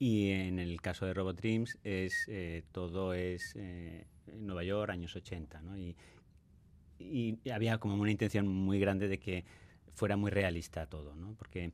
Y 0.01 0.31
en 0.31 0.59
el 0.59 0.81
caso 0.81 1.05
de 1.05 1.13
Robot 1.13 1.37
Dreams 1.37 1.77
es, 1.83 2.25
eh, 2.29 2.63
todo 2.71 3.13
es 3.13 3.53
eh, 3.57 4.05
Nueva 4.37 4.63
York, 4.63 4.89
años 4.91 5.13
80, 5.13 5.61
¿no? 5.61 5.77
Y, 5.77 5.97
y, 6.97 7.37
había 7.51 7.77
como 7.79 7.95
una 7.95 8.09
intención 8.09 8.47
muy 8.47 8.79
grande 8.79 9.09
de 9.09 9.19
que 9.19 9.43
fuera 9.93 10.15
muy 10.15 10.31
realista 10.31 10.85
todo, 10.85 11.15
¿no? 11.15 11.33
Porque 11.33 11.73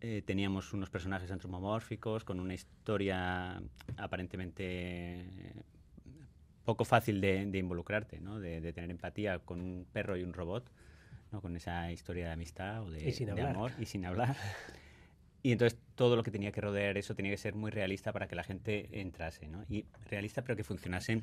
eh, 0.00 0.22
teníamos 0.24 0.72
unos 0.72 0.88
personajes 0.88 1.32
antropomórficos 1.32 2.22
con 2.22 2.38
una 2.38 2.54
historia 2.54 3.60
aparentemente 3.96 5.26
poco 6.64 6.84
fácil 6.84 7.20
de, 7.20 7.44
de 7.46 7.58
involucrarte, 7.58 8.20
¿no? 8.20 8.38
De, 8.38 8.60
de, 8.60 8.72
tener 8.72 8.90
empatía 8.90 9.40
con 9.40 9.60
un 9.60 9.84
perro 9.92 10.16
y 10.16 10.22
un 10.22 10.32
robot, 10.32 10.70
¿no? 11.32 11.40
Con 11.40 11.56
esa 11.56 11.90
historia 11.90 12.26
de 12.26 12.32
amistad 12.34 12.84
o 12.84 12.90
de, 12.90 13.00
de 13.00 13.42
amor 13.42 13.72
y 13.80 13.86
sin 13.86 14.06
hablar. 14.06 14.36
Y 15.42 15.52
entonces 15.52 15.78
todo 15.94 16.16
lo 16.16 16.22
que 16.22 16.30
tenía 16.30 16.52
que 16.52 16.60
rodear 16.60 16.98
eso 16.98 17.14
tenía 17.14 17.30
que 17.30 17.36
ser 17.36 17.54
muy 17.54 17.70
realista 17.70 18.12
para 18.12 18.26
que 18.28 18.34
la 18.34 18.44
gente 18.44 18.88
entrase, 19.00 19.48
¿no? 19.48 19.64
Y 19.68 19.86
realista 20.10 20.42
pero 20.42 20.56
que 20.56 20.64
funcionase 20.64 21.22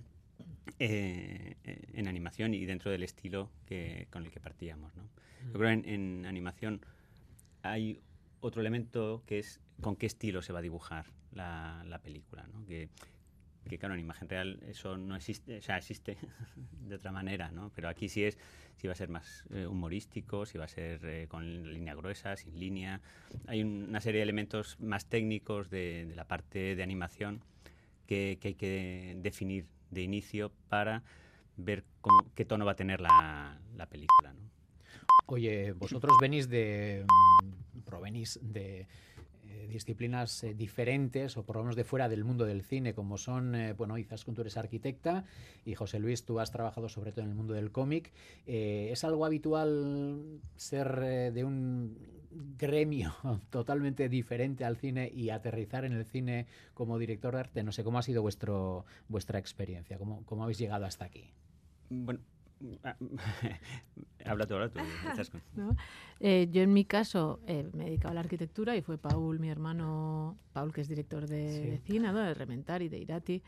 eh, 0.80 1.56
en 1.94 2.08
animación 2.08 2.54
y 2.54 2.66
dentro 2.66 2.92
del 2.92 3.04
estilo 3.04 3.52
que, 3.66 4.08
con 4.12 4.24
el 4.24 4.32
que 4.32 4.40
partíamos, 4.40 4.96
¿no? 4.96 5.04
Yo 5.48 5.60
creo 5.60 5.70
en, 5.70 5.88
en 5.88 6.26
animación 6.26 6.82
hay 7.62 8.00
otro 8.40 8.62
elemento 8.62 9.24
que 9.26 9.40
es 9.40 9.60
con 9.82 9.96
qué 9.96 10.06
estilo 10.06 10.42
se 10.42 10.54
va 10.54 10.60
a 10.60 10.62
dibujar 10.62 11.06
la, 11.32 11.84
la 11.88 12.00
película, 12.00 12.48
¿no? 12.54 12.66
Que, 12.66 12.90
que 13.68 13.78
claro, 13.78 13.96
en 13.96 14.02
imagen 14.02 14.30
real 14.30 14.60
eso 14.68 14.98
no 14.98 15.16
existe, 15.16 15.58
o 15.58 15.62
sea, 15.62 15.78
existe 15.78 16.18
de 16.88 16.96
otra 16.96 17.12
manera, 17.12 17.52
¿no? 17.52 17.72
Pero 17.76 17.90
aquí 17.90 18.10
sí 18.10 18.24
es, 18.24 18.38
si 18.76 18.88
va 18.88 18.94
a 18.94 18.96
ser 18.96 19.10
más 19.10 19.46
eh, 19.52 19.66
humorístico, 19.66 20.46
si 20.46 20.58
va 20.58 20.66
a 20.66 20.70
ser 20.70 21.04
eh, 21.06 21.28
con 21.28 21.72
línea 21.72 21.96
gruesa, 21.96 22.36
sin 22.36 22.60
línea. 22.60 23.02
Hay 23.48 23.64
una 23.64 24.02
serie 24.02 24.20
de 24.20 24.24
elementos 24.24 24.80
más 24.80 25.08
técnicos 25.08 25.70
de, 25.70 26.12
la 26.16 26.26
parte 26.26 26.76
de 26.76 26.84
animación 26.84 27.42
que, 28.08 28.38
que, 28.40 28.50
hay 28.50 28.56
que 28.56 29.18
definir 29.20 29.66
de 29.92 30.02
inicio 30.02 30.52
para 30.70 31.04
ver 31.58 31.84
cómo, 32.02 32.32
qué 32.36 32.46
tono 32.46 32.66
va 32.66 32.74
a 32.74 32.76
tener 32.76 33.02
la, 33.02 33.60
la 33.76 33.86
película, 33.88 34.34
¿no? 34.34 34.56
Oye, 35.28 35.72
vosotros 35.74 36.16
venís 36.22 36.50
de... 36.50 37.06
Mm, 37.44 37.80
provenís 37.82 38.40
de 38.42 38.88
disciplinas 39.76 40.44
eh, 40.44 40.54
diferentes 40.54 41.38
o 41.38 41.44
por 41.44 41.58
lo 41.58 41.64
menos 41.64 41.76
de 41.76 41.84
fuera 41.84 42.08
del 42.10 42.24
mundo 42.24 42.46
del 42.46 42.64
cine, 42.64 42.94
como 42.94 43.18
son, 43.18 43.56
eh, 43.56 43.74
bueno, 43.74 43.98
Izaskun, 43.98 44.34
tú 44.34 44.42
eres 44.42 44.58
arquitecta 44.58 45.26
y 45.66 45.76
José 45.76 46.00
Luis, 46.00 46.24
tú 46.26 46.40
has 46.40 46.52
trabajado 46.52 46.90
sobre 46.90 47.12
todo 47.12 47.24
en 47.26 47.32
el 47.32 47.36
mundo 47.36 47.54
del 47.54 47.72
cómic. 47.72 48.12
Eh, 48.48 48.90
¿Es 48.92 49.04
algo 49.04 49.26
habitual 49.26 50.40
ser 50.56 51.00
eh, 51.04 51.32
de 51.32 51.44
un 51.44 51.98
gremio 52.58 53.16
totalmente 53.50 54.10
diferente 54.10 54.66
al 54.66 54.78
cine 54.78 55.12
y 55.14 55.30
aterrizar 55.30 55.86
en 55.86 55.94
el 55.94 56.06
cine 56.06 56.48
como 56.74 56.98
director 56.98 57.34
de 57.34 57.40
arte? 57.42 57.64
No 57.64 57.72
sé, 57.72 57.84
¿cómo 57.84 58.00
ha 58.00 58.04
sido 58.04 58.22
vuestro, 58.22 58.86
vuestra 59.10 59.40
experiencia? 59.40 59.98
¿Cómo, 59.98 60.24
¿Cómo 60.26 60.44
habéis 60.44 60.58
llegado 60.58 60.86
hasta 60.86 61.06
aquí? 61.06 61.30
Bueno, 61.90 62.22
habla 64.26 64.46
tú, 64.46 64.56
habla 64.56 64.70
tú. 64.72 65.38
¿No? 65.56 65.76
Eh, 66.20 66.48
yo 66.52 66.62
en 66.62 66.74
mi 66.74 66.86
caso 66.86 67.40
eh, 67.48 67.70
me 67.74 67.84
he 67.84 67.86
dedicado 67.88 68.12
a 68.12 68.16
la 68.16 68.20
arquitectura 68.22 68.76
y 68.76 68.82
fue 68.82 68.98
Paul, 68.98 69.40
mi 69.40 69.50
hermano, 69.50 70.38
Paul 70.54 70.74
que 70.74 70.82
es 70.82 70.88
director 70.88 71.28
de, 71.28 71.52
sí. 71.52 71.70
de 71.70 71.78
cine, 71.80 72.12
¿no? 72.12 72.20
de 72.20 72.34
Rementari, 72.34 72.90
de 72.90 73.00
Irati, 73.00 73.42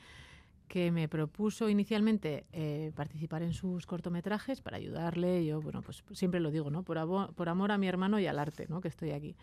que 0.67 0.91
me 0.91 1.07
propuso 1.07 1.69
inicialmente 1.69 2.46
eh, 2.51 2.91
participar 2.96 3.41
en 3.41 3.53
sus 3.53 3.86
cortometrajes 3.86 4.60
para 4.62 4.75
ayudarle. 4.77 5.46
Yo, 5.46 5.62
bueno, 5.62 5.81
pues 5.81 6.03
siempre 6.12 6.39
lo 6.41 6.51
digo, 6.51 6.69
¿no? 6.69 6.84
Por, 6.84 6.98
abo- 6.98 7.31
por 7.34 7.48
amor 7.48 7.72
a 7.72 7.77
mi 7.77 7.88
hermano 7.88 8.19
y 8.19 8.27
al 8.27 8.38
arte, 8.38 8.65
¿no? 8.67 8.81
Que 8.81 8.89
estoy 8.89 9.12
aquí. 9.12 9.36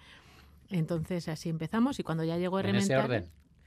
Entonces 0.68 1.28
así 1.28 1.48
empezamos 1.48 1.98
y 1.98 2.02
cuando 2.02 2.24
ya 2.24 2.36
llegó 2.38 2.58
¿En 2.60 2.66
Rementari... 2.66 2.94
ese 2.94 3.04
orden? 3.04 3.24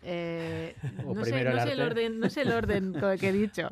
Eh, 0.09 0.73
¿O 1.05 1.13
no, 1.13 1.23
sé, 1.25 1.31
primero 1.31 1.49
el 1.51 1.57
no 1.57 1.63
sé 1.63 1.71
el 1.73 1.81
orden, 1.81 2.19
no 2.19 2.29
sé 2.29 2.41
el 2.43 2.51
orden 2.51 2.93
que 3.19 3.27
he 3.29 3.33
dicho. 3.33 3.67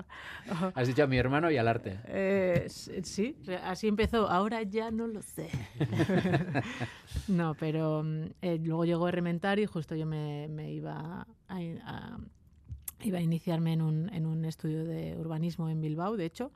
Has 0.75 0.87
dicho 0.87 1.03
a 1.03 1.07
mi 1.07 1.17
hermano 1.17 1.49
y 1.49 1.57
al 1.57 1.67
arte. 1.67 1.97
Eh, 2.07 2.63
s- 2.65 3.03
sí, 3.03 3.35
así 3.63 3.87
empezó. 3.87 4.27
Ahora 4.29 4.61
ya 4.63 4.91
no 4.91 5.07
lo 5.07 5.21
sé. 5.21 5.49
no, 7.27 7.55
pero 7.55 8.03
mm, 8.03 8.23
eh, 8.41 8.59
luego 8.63 8.85
llegó 8.85 9.09
Rementar 9.09 9.59
y 9.59 9.65
justo 9.65 9.95
yo 9.95 10.05
me, 10.05 10.47
me 10.49 10.71
iba 10.73 11.25
a, 11.47 11.55
a- 11.55 12.17
iba 13.03 13.17
a 13.17 13.21
iniciarme 13.21 13.73
en 13.73 13.81
un, 13.81 14.09
en 14.13 14.25
un 14.25 14.43
estudio 14.45 14.83
de 14.85 15.15
urbanismo 15.17 15.69
en 15.69 15.81
Bilbao, 15.81 16.17
de 16.17 16.25
hecho. 16.25 16.51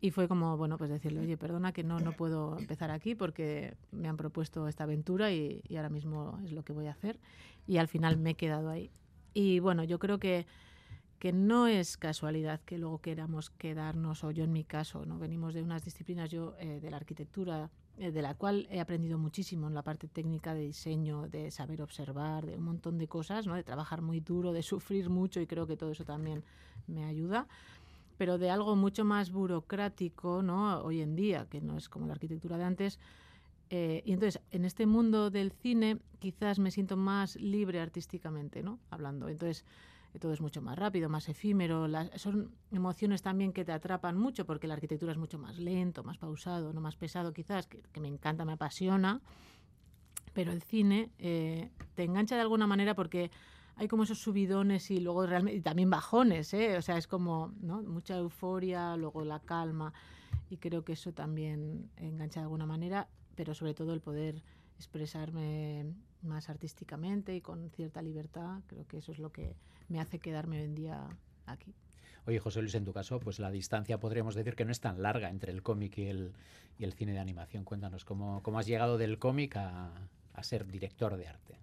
Y 0.00 0.10
fue 0.10 0.26
como, 0.26 0.56
bueno, 0.56 0.78
pues 0.78 0.90
decirle, 0.90 1.20
oye, 1.20 1.36
perdona 1.36 1.72
que 1.72 1.84
no, 1.84 2.00
no 2.00 2.12
puedo 2.16 2.58
empezar 2.58 2.90
aquí 2.90 3.14
porque 3.14 3.74
me 3.92 4.08
han 4.08 4.16
propuesto 4.16 4.66
esta 4.66 4.82
aventura 4.82 5.30
y, 5.30 5.62
y 5.68 5.76
ahora 5.76 5.90
mismo 5.90 6.40
es 6.44 6.50
lo 6.52 6.64
que 6.64 6.72
voy 6.72 6.86
a 6.88 6.90
hacer. 6.92 7.20
Y 7.68 7.76
al 7.76 7.86
final 7.86 8.16
me 8.16 8.30
he 8.30 8.34
quedado 8.34 8.68
ahí. 8.68 8.90
Y 9.34 9.60
bueno, 9.60 9.84
yo 9.84 9.98
creo 9.98 10.18
que, 10.18 10.46
que 11.18 11.32
no 11.32 11.66
es 11.66 11.96
casualidad 11.96 12.60
que 12.60 12.78
luego 12.78 12.98
queramos 13.00 13.50
quedarnos, 13.50 14.24
o 14.24 14.30
yo 14.30 14.44
en 14.44 14.52
mi 14.52 14.64
caso, 14.64 15.06
¿no? 15.06 15.18
venimos 15.18 15.54
de 15.54 15.62
unas 15.62 15.84
disciplinas, 15.84 16.30
yo 16.30 16.54
eh, 16.58 16.80
de 16.80 16.90
la 16.90 16.96
arquitectura, 16.96 17.70
eh, 17.98 18.10
de 18.10 18.22
la 18.22 18.34
cual 18.34 18.66
he 18.70 18.80
aprendido 18.80 19.18
muchísimo 19.18 19.68
en 19.68 19.74
la 19.74 19.82
parte 19.82 20.08
técnica 20.08 20.54
de 20.54 20.62
diseño, 20.62 21.28
de 21.28 21.50
saber 21.50 21.82
observar, 21.82 22.46
de 22.46 22.56
un 22.56 22.64
montón 22.64 22.98
de 22.98 23.08
cosas, 23.08 23.46
¿no? 23.46 23.54
de 23.54 23.62
trabajar 23.62 24.02
muy 24.02 24.20
duro, 24.20 24.52
de 24.52 24.62
sufrir 24.62 25.10
mucho 25.10 25.40
y 25.40 25.46
creo 25.46 25.66
que 25.66 25.76
todo 25.76 25.92
eso 25.92 26.04
también 26.04 26.42
me 26.86 27.04
ayuda 27.04 27.46
pero 28.22 28.38
de 28.38 28.50
algo 28.50 28.76
mucho 28.76 29.04
más 29.04 29.32
burocrático, 29.32 30.42
¿no? 30.42 30.80
Hoy 30.82 31.00
en 31.00 31.16
día, 31.16 31.46
que 31.50 31.60
no 31.60 31.76
es 31.76 31.88
como 31.88 32.06
la 32.06 32.12
arquitectura 32.12 32.56
de 32.56 32.62
antes. 32.62 33.00
Eh, 33.74 34.02
y 34.04 34.12
entonces, 34.12 34.42
en 34.50 34.66
este 34.66 34.84
mundo 34.84 35.30
del 35.30 35.50
cine, 35.50 35.96
quizás 36.18 36.58
me 36.58 36.70
siento 36.70 36.98
más 36.98 37.36
libre 37.36 37.80
artísticamente, 37.80 38.62
¿no? 38.62 38.78
Hablando. 38.90 39.30
Entonces, 39.30 39.64
eh, 40.12 40.18
todo 40.18 40.34
es 40.34 40.42
mucho 40.42 40.60
más 40.60 40.78
rápido, 40.78 41.08
más 41.08 41.26
efímero. 41.30 41.88
Las, 41.88 42.10
son 42.20 42.50
emociones 42.70 43.22
también 43.22 43.54
que 43.54 43.64
te 43.64 43.72
atrapan 43.72 44.18
mucho, 44.18 44.44
porque 44.44 44.66
la 44.66 44.74
arquitectura 44.74 45.12
es 45.12 45.18
mucho 45.18 45.38
más 45.38 45.58
lento, 45.58 46.04
más 46.04 46.18
pausado, 46.18 46.74
no 46.74 46.82
más 46.82 46.96
pesado, 46.96 47.32
quizás, 47.32 47.66
que, 47.66 47.80
que 47.80 48.00
me 48.02 48.08
encanta, 48.08 48.44
me 48.44 48.52
apasiona. 48.52 49.22
Pero 50.34 50.52
el 50.52 50.60
cine 50.60 51.10
eh, 51.18 51.70
te 51.94 52.04
engancha 52.04 52.34
de 52.34 52.42
alguna 52.42 52.66
manera 52.66 52.94
porque 52.94 53.30
hay 53.76 53.88
como 53.88 54.02
esos 54.02 54.18
subidones 54.18 54.90
y 54.90 55.00
luego 55.00 55.24
realmente 55.24 55.56
y 55.56 55.62
también 55.62 55.88
bajones, 55.88 56.52
¿eh? 56.52 56.76
o 56.76 56.82
sea, 56.82 56.98
es 56.98 57.06
como 57.06 57.54
¿no? 57.62 57.82
mucha 57.82 58.18
euforia, 58.18 58.96
luego 58.96 59.24
la 59.24 59.40
calma 59.40 59.94
y 60.50 60.58
creo 60.58 60.84
que 60.84 60.92
eso 60.92 61.12
también 61.12 61.90
engancha 61.96 62.40
de 62.40 62.44
alguna 62.44 62.66
manera, 62.66 63.08
pero 63.34 63.54
sobre 63.54 63.74
todo 63.74 63.94
el 63.94 64.00
poder 64.00 64.42
expresarme 64.76 65.86
más 66.22 66.48
artísticamente 66.48 67.34
y 67.34 67.40
con 67.40 67.70
cierta 67.70 68.02
libertad, 68.02 68.60
creo 68.66 68.86
que 68.86 68.98
eso 68.98 69.12
es 69.12 69.18
lo 69.18 69.30
que 69.30 69.54
me 69.88 70.00
hace 70.00 70.18
quedarme 70.18 70.58
hoy 70.58 70.64
en 70.64 70.74
día 70.74 71.06
aquí. 71.46 71.74
Oye, 72.26 72.38
José 72.38 72.60
Luis, 72.60 72.74
en 72.76 72.84
tu 72.84 72.92
caso, 72.92 73.18
pues 73.18 73.40
la 73.40 73.50
distancia 73.50 73.98
podríamos 73.98 74.34
decir 74.34 74.54
que 74.54 74.64
no 74.64 74.70
es 74.70 74.80
tan 74.80 75.02
larga 75.02 75.28
entre 75.28 75.50
el 75.50 75.62
cómic 75.62 75.98
y 75.98 76.06
el, 76.06 76.32
y 76.78 76.84
el 76.84 76.92
cine 76.92 77.12
de 77.12 77.18
animación. 77.18 77.64
Cuéntanos, 77.64 78.04
¿cómo, 78.04 78.42
cómo 78.42 78.60
has 78.60 78.66
llegado 78.66 78.96
del 78.96 79.18
cómic 79.18 79.56
a, 79.56 79.90
a 80.32 80.42
ser 80.42 80.66
director 80.66 81.16
de 81.16 81.26
arte? 81.26 81.58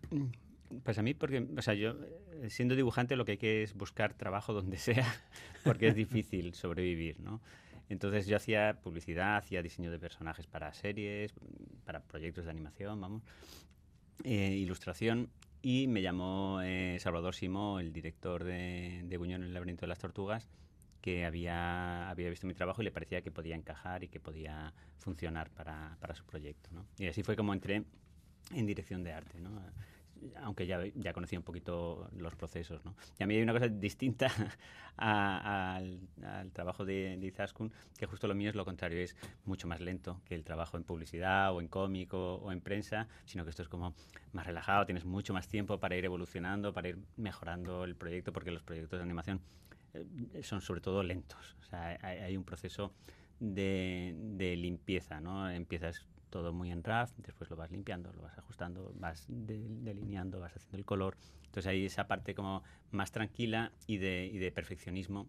Pues 0.84 0.98
a 0.98 1.02
mí, 1.02 1.14
porque, 1.14 1.48
o 1.58 1.62
sea, 1.62 1.74
yo 1.74 1.96
eh, 2.42 2.50
siendo 2.50 2.76
dibujante 2.76 3.16
lo 3.16 3.26
que 3.26 3.34
hay 3.34 3.38
que 3.38 3.64
es 3.64 3.74
buscar 3.74 4.14
trabajo 4.14 4.54
donde 4.54 4.78
sea, 4.78 5.08
porque 5.64 5.88
es 5.88 5.96
difícil 5.96 6.54
sobrevivir, 6.54 7.20
¿no? 7.20 7.42
Entonces 7.90 8.28
yo 8.28 8.38
hacía 8.38 8.80
publicidad, 8.82 9.38
hacía 9.38 9.62
diseño 9.62 9.92
de 9.92 10.00
personajes 10.00 10.48
para 10.48 10.72
series, 10.74 11.34
para 11.86 12.02
proyectos 12.02 12.46
de 12.46 12.52
animación, 12.52 13.02
vamos, 13.02 13.24
eh, 14.24 14.56
ilustración, 14.56 15.30
y 15.62 15.88
me 15.88 16.02
llamó 16.02 16.62
eh, 16.64 16.98
Salvador 17.00 17.36
Simó, 17.36 17.80
el 17.80 17.92
director 17.92 18.44
de, 18.44 19.02
de 19.04 19.16
en 19.16 19.44
el 19.44 19.54
laberinto 19.54 19.82
de 19.82 19.88
las 19.88 20.00
tortugas, 20.00 20.48
que 21.02 21.26
había, 21.26 22.10
había 22.10 22.30
visto 22.30 22.46
mi 22.46 22.54
trabajo 22.54 22.82
y 22.82 22.86
le 22.86 22.92
parecía 22.92 23.22
que 23.22 23.32
podía 23.32 23.56
encajar 23.56 24.04
y 24.04 24.08
que 24.08 24.20
podía 24.20 24.74
funcionar 24.98 25.50
para, 25.50 25.98
para 26.00 26.14
su 26.14 26.26
proyecto, 26.26 26.70
¿no? 26.74 26.86
Y 26.98 27.08
así 27.08 27.24
fue 27.24 27.36
como 27.36 27.54
entré 27.54 27.84
en 28.54 28.66
dirección 28.66 29.04
de 29.04 29.14
arte, 29.14 29.40
¿no? 29.40 29.52
Aunque 30.42 30.66
ya, 30.66 30.82
ya 30.96 31.14
conocía 31.14 31.40
un 31.40 31.46
poquito 31.46 32.10
los 32.16 32.36
procesos. 32.36 32.84
¿no? 32.86 32.96
Y 33.18 33.24
a 33.24 33.28
mí 33.28 33.36
hay 33.36 33.42
una 33.42 33.54
cosa 33.54 33.68
distinta 33.68 34.28
al, 34.98 36.00
trabajo 36.54 36.86
de, 36.86 37.18
de 37.18 37.28
Izaskun, 37.28 37.72
que 37.98 38.06
justo 38.06 38.28
lo 38.28 38.36
mío 38.36 38.50
es 38.50 38.56
lo 38.56 38.66
contrario, 38.66 39.00
es 39.00 39.16
mucho 39.46 39.68
más 39.68 39.80
lento 39.80 40.22
que 40.26 40.36
el 40.36 40.44
trabajo 40.44 40.78
en 40.78 40.84
publicidad 40.84 41.54
o 41.54 41.62
en 41.62 41.68
cómic 41.68 42.14
o, 42.14 42.52
en 42.52 42.62
prensa, 42.62 43.08
sino 43.26 43.44
que 43.44 43.50
esto 43.50 43.62
es 43.62 43.70
como 43.70 43.94
más 44.34 44.46
relajado, 44.46 44.86
tienes 44.86 45.06
mucho 45.06 45.34
más 45.34 45.48
tiempo 45.48 45.80
para 45.80 45.96
ir 45.96 46.06
evolucionando, 46.06 46.74
para 46.74 46.90
ir 46.90 46.98
mejorando 47.18 47.84
el 47.84 47.96
proyecto, 47.96 48.34
porque 48.34 48.52
los 48.52 48.64
proyectos 48.64 49.00
de 49.00 49.04
animación 49.04 49.42
eh, 49.94 50.44
son 50.44 50.62
sobre 50.62 50.82
todo 50.82 51.04
lentos. 51.04 51.56
O 51.62 51.64
sea, 51.64 51.98
hay, 52.02 52.36
un 52.36 52.44
proceso 52.44 52.94
de, 53.40 54.16
de 54.16 54.56
limpieza, 54.56 55.22
¿no? 55.22 55.50
Empiezas 55.50 56.06
todo 56.30 56.54
muy 56.54 56.72
en 56.72 56.84
RAF, 56.84 57.12
después 57.18 57.50
lo 57.50 57.56
vas 57.56 57.72
limpiando, 57.72 58.12
lo 58.14 58.22
vas 58.22 58.38
ajustando, 58.38 58.94
vas 58.96 59.26
delineando, 59.28 60.40
vas 60.40 60.56
haciendo 60.56 60.78
el 60.78 60.86
color. 60.86 61.18
Entonces 61.46 61.68
hay 61.68 61.86
esa 61.86 62.08
parte 62.08 62.36
como 62.36 62.64
más 62.92 63.12
tranquila 63.12 63.72
y 63.88 63.98
de, 63.98 64.32
de 64.40 64.52
perfeccionismo 64.52 65.28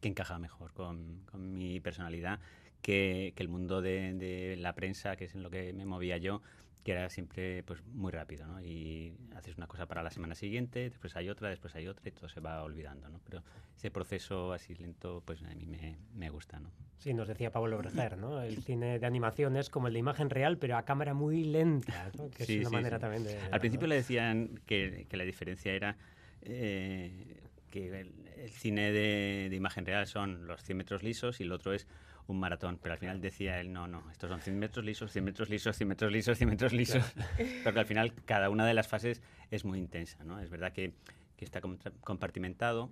que 0.00 0.08
encaja 0.08 0.38
mejor 0.38 0.72
con, 0.72 1.22
con 1.30 1.54
mi 1.54 1.80
personalidad 1.80 2.40
que, 2.82 3.32
que, 3.36 3.42
el 3.42 3.48
mundo 3.48 3.80
de, 3.80 4.14
de, 4.14 4.56
la 4.56 4.74
prensa, 4.74 5.16
que 5.16 5.24
es 5.24 5.34
en 5.34 5.42
lo 5.42 5.50
que 5.50 5.72
me 5.72 5.86
movía 5.86 6.18
yo, 6.18 6.42
que 6.86 6.92
era 6.92 7.10
siempre 7.10 7.64
pues 7.64 7.84
muy 7.84 8.12
rápido, 8.12 8.46
¿no? 8.46 8.60
Y 8.60 9.12
haces 9.34 9.56
una 9.56 9.66
cosa 9.66 9.86
para 9.86 10.04
la 10.04 10.10
semana 10.12 10.36
siguiente, 10.36 10.88
después 10.88 11.16
hay 11.16 11.28
otra, 11.28 11.48
después 11.48 11.74
hay 11.74 11.88
otra 11.88 12.08
y 12.08 12.12
todo 12.12 12.28
se 12.28 12.38
va 12.38 12.62
olvidando, 12.62 13.08
¿no? 13.08 13.20
Pero 13.24 13.42
ese 13.76 13.90
proceso 13.90 14.52
así 14.52 14.76
lento, 14.76 15.20
pues 15.26 15.42
a 15.42 15.52
mí 15.56 15.66
me, 15.66 15.98
me 16.14 16.30
gusta, 16.30 16.60
¿no? 16.60 16.70
Sí, 16.98 17.12
nos 17.12 17.26
decía 17.26 17.50
Pablo 17.50 17.76
Breger, 17.76 18.16
¿no? 18.18 18.40
El 18.40 18.62
cine 18.62 19.00
de 19.00 19.06
animación 19.06 19.56
es 19.56 19.68
como 19.68 19.88
el 19.88 19.94
de 19.94 19.98
imagen 19.98 20.30
real, 20.30 20.58
pero 20.58 20.76
a 20.76 20.84
cámara 20.84 21.12
muy 21.12 21.42
lenta, 21.42 22.12
¿no? 22.16 22.30
Que 22.30 22.44
es 22.44 22.60
una 22.60 22.70
manera 22.70 23.00
también 23.00 23.24
de... 23.24 23.36
Al 23.50 23.58
principio 23.58 23.88
le 23.88 23.96
decían 23.96 24.60
que, 24.64 25.06
que 25.08 25.16
la 25.16 25.24
diferencia 25.24 25.72
era... 25.72 25.96
Eh, 26.42 27.42
que 27.68 27.88
el, 27.98 28.12
cine 28.50 28.92
de, 28.92 29.48
de, 29.50 29.56
imagen 29.56 29.84
real 29.86 30.06
son 30.06 30.46
los 30.46 30.62
100 30.62 30.78
metros 30.78 31.02
lisos 31.02 31.40
y 31.40 31.42
el 31.42 31.50
otro 31.50 31.72
es 31.72 31.88
un 32.28 32.40
maratón, 32.40 32.78
pero 32.82 32.94
al 32.94 32.98
final 32.98 33.20
decía 33.20 33.60
él, 33.60 33.72
no, 33.72 33.86
no, 33.86 34.10
estos 34.10 34.28
son 34.28 34.40
100 34.40 34.58
metros 34.58 34.84
lisos, 34.84 35.12
100 35.12 35.24
metros 35.24 35.48
lisos, 35.48 35.76
100 35.76 35.88
metros 35.88 36.12
lisos, 36.12 36.38
100 36.38 36.50
metros 36.50 36.72
lisos, 36.72 37.04
porque 37.64 37.78
al 37.78 37.86
final 37.86 38.12
cada 38.24 38.50
una 38.50 38.66
de 38.66 38.74
las 38.74 38.88
fases 38.88 39.22
es 39.50 39.64
muy 39.64 39.78
intensa, 39.78 40.24
¿no? 40.24 40.40
Es 40.40 40.50
verdad 40.50 40.72
que, 40.72 40.92
que 41.36 41.44
está 41.44 41.60
compartimentado 42.00 42.90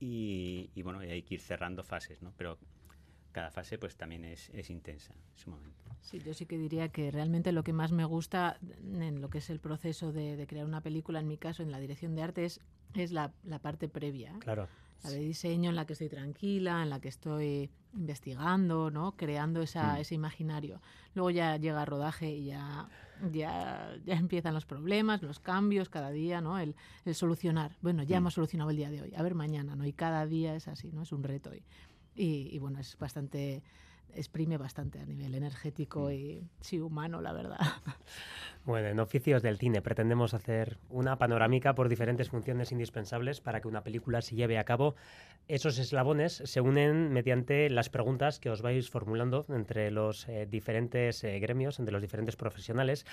y, 0.00 0.70
y, 0.74 0.82
bueno, 0.82 1.00
hay 1.00 1.22
que 1.22 1.34
ir 1.34 1.40
cerrando 1.40 1.84
fases, 1.84 2.22
¿no? 2.22 2.32
Pero 2.36 2.58
cada 3.32 3.50
fase 3.50 3.78
pues 3.78 3.96
también 3.96 4.24
es, 4.24 4.48
es 4.50 4.70
intensa 4.70 5.12
en 5.12 5.38
su 5.38 5.50
momento. 5.50 5.84
Sí, 6.00 6.20
yo 6.20 6.34
sí 6.34 6.46
que 6.46 6.56
diría 6.56 6.88
que 6.88 7.10
realmente 7.10 7.50
lo 7.52 7.64
que 7.64 7.72
más 7.72 7.90
me 7.90 8.04
gusta 8.04 8.58
en 8.82 9.20
lo 9.20 9.28
que 9.28 9.38
es 9.38 9.50
el 9.50 9.58
proceso 9.58 10.12
de, 10.12 10.36
de 10.36 10.46
crear 10.46 10.66
una 10.66 10.80
película, 10.82 11.18
en 11.20 11.26
mi 11.26 11.36
caso, 11.36 11.62
en 11.62 11.72
la 11.72 11.80
dirección 11.80 12.14
de 12.14 12.22
arte, 12.22 12.44
es, 12.44 12.60
es 12.94 13.10
la, 13.10 13.32
la 13.42 13.58
parte 13.58 13.88
previa. 13.88 14.30
¿eh? 14.30 14.38
Claro 14.40 14.68
la 15.04 15.10
de 15.10 15.20
diseño 15.20 15.70
en 15.70 15.76
la 15.76 15.86
que 15.86 15.92
estoy 15.92 16.08
tranquila, 16.08 16.82
en 16.82 16.90
la 16.90 17.00
que 17.00 17.08
estoy 17.08 17.70
investigando, 17.94 18.90
¿no? 18.90 19.12
creando 19.16 19.62
esa, 19.62 19.94
mm. 19.94 19.96
ese 19.98 20.14
imaginario. 20.14 20.80
Luego 21.14 21.30
ya 21.30 21.56
llega 21.58 21.80
el 21.80 21.86
rodaje 21.86 22.30
y 22.30 22.46
ya, 22.46 22.88
ya, 23.30 23.96
ya 24.04 24.14
empiezan 24.14 24.54
los 24.54 24.64
problemas, 24.64 25.22
los 25.22 25.40
cambios 25.40 25.88
cada 25.90 26.10
día, 26.10 26.40
¿no? 26.40 26.58
el, 26.58 26.74
el 27.04 27.14
solucionar. 27.14 27.76
Bueno, 27.82 28.02
ya 28.02 28.16
mm. 28.16 28.18
hemos 28.18 28.34
solucionado 28.34 28.70
el 28.70 28.76
día 28.76 28.90
de 28.90 29.02
hoy, 29.02 29.14
a 29.14 29.22
ver 29.22 29.34
mañana, 29.34 29.76
¿no? 29.76 29.86
y 29.86 29.92
cada 29.92 30.26
día 30.26 30.56
es 30.56 30.68
así, 30.68 30.90
¿no? 30.90 31.02
es 31.02 31.12
un 31.12 31.22
reto. 31.22 31.54
Y, 31.54 31.62
y, 32.16 32.48
y 32.50 32.58
bueno, 32.58 32.80
es 32.80 32.96
bastante 32.98 33.62
exprime 34.14 34.56
bastante 34.56 35.00
a 35.00 35.06
nivel 35.06 35.34
energético 35.34 36.08
mm. 36.08 36.12
y 36.12 36.48
sí 36.60 36.80
humano, 36.80 37.20
la 37.20 37.32
verdad. 37.32 37.58
Bueno, 38.64 38.88
en 38.88 38.98
Oficios 38.98 39.42
del 39.42 39.58
Cine 39.58 39.82
pretendemos 39.82 40.32
hacer 40.32 40.78
una 40.88 41.18
panorámica 41.18 41.74
por 41.74 41.90
diferentes 41.90 42.30
funciones 42.30 42.72
indispensables 42.72 43.42
para 43.42 43.60
que 43.60 43.68
una 43.68 43.84
película 43.84 44.22
se 44.22 44.36
lleve 44.36 44.56
a 44.56 44.64
cabo. 44.64 44.94
Esos 45.48 45.78
eslabones 45.78 46.40
se 46.46 46.62
unen 46.62 47.12
mediante 47.12 47.68
las 47.68 47.90
preguntas 47.90 48.40
que 48.40 48.48
os 48.48 48.62
vais 48.62 48.88
formulando 48.88 49.44
entre 49.50 49.90
los 49.90 50.26
eh, 50.30 50.46
diferentes 50.50 51.22
eh, 51.24 51.38
gremios, 51.40 51.78
entre 51.78 51.92
los 51.92 52.00
diferentes 52.00 52.36
profesionales. 52.36 53.04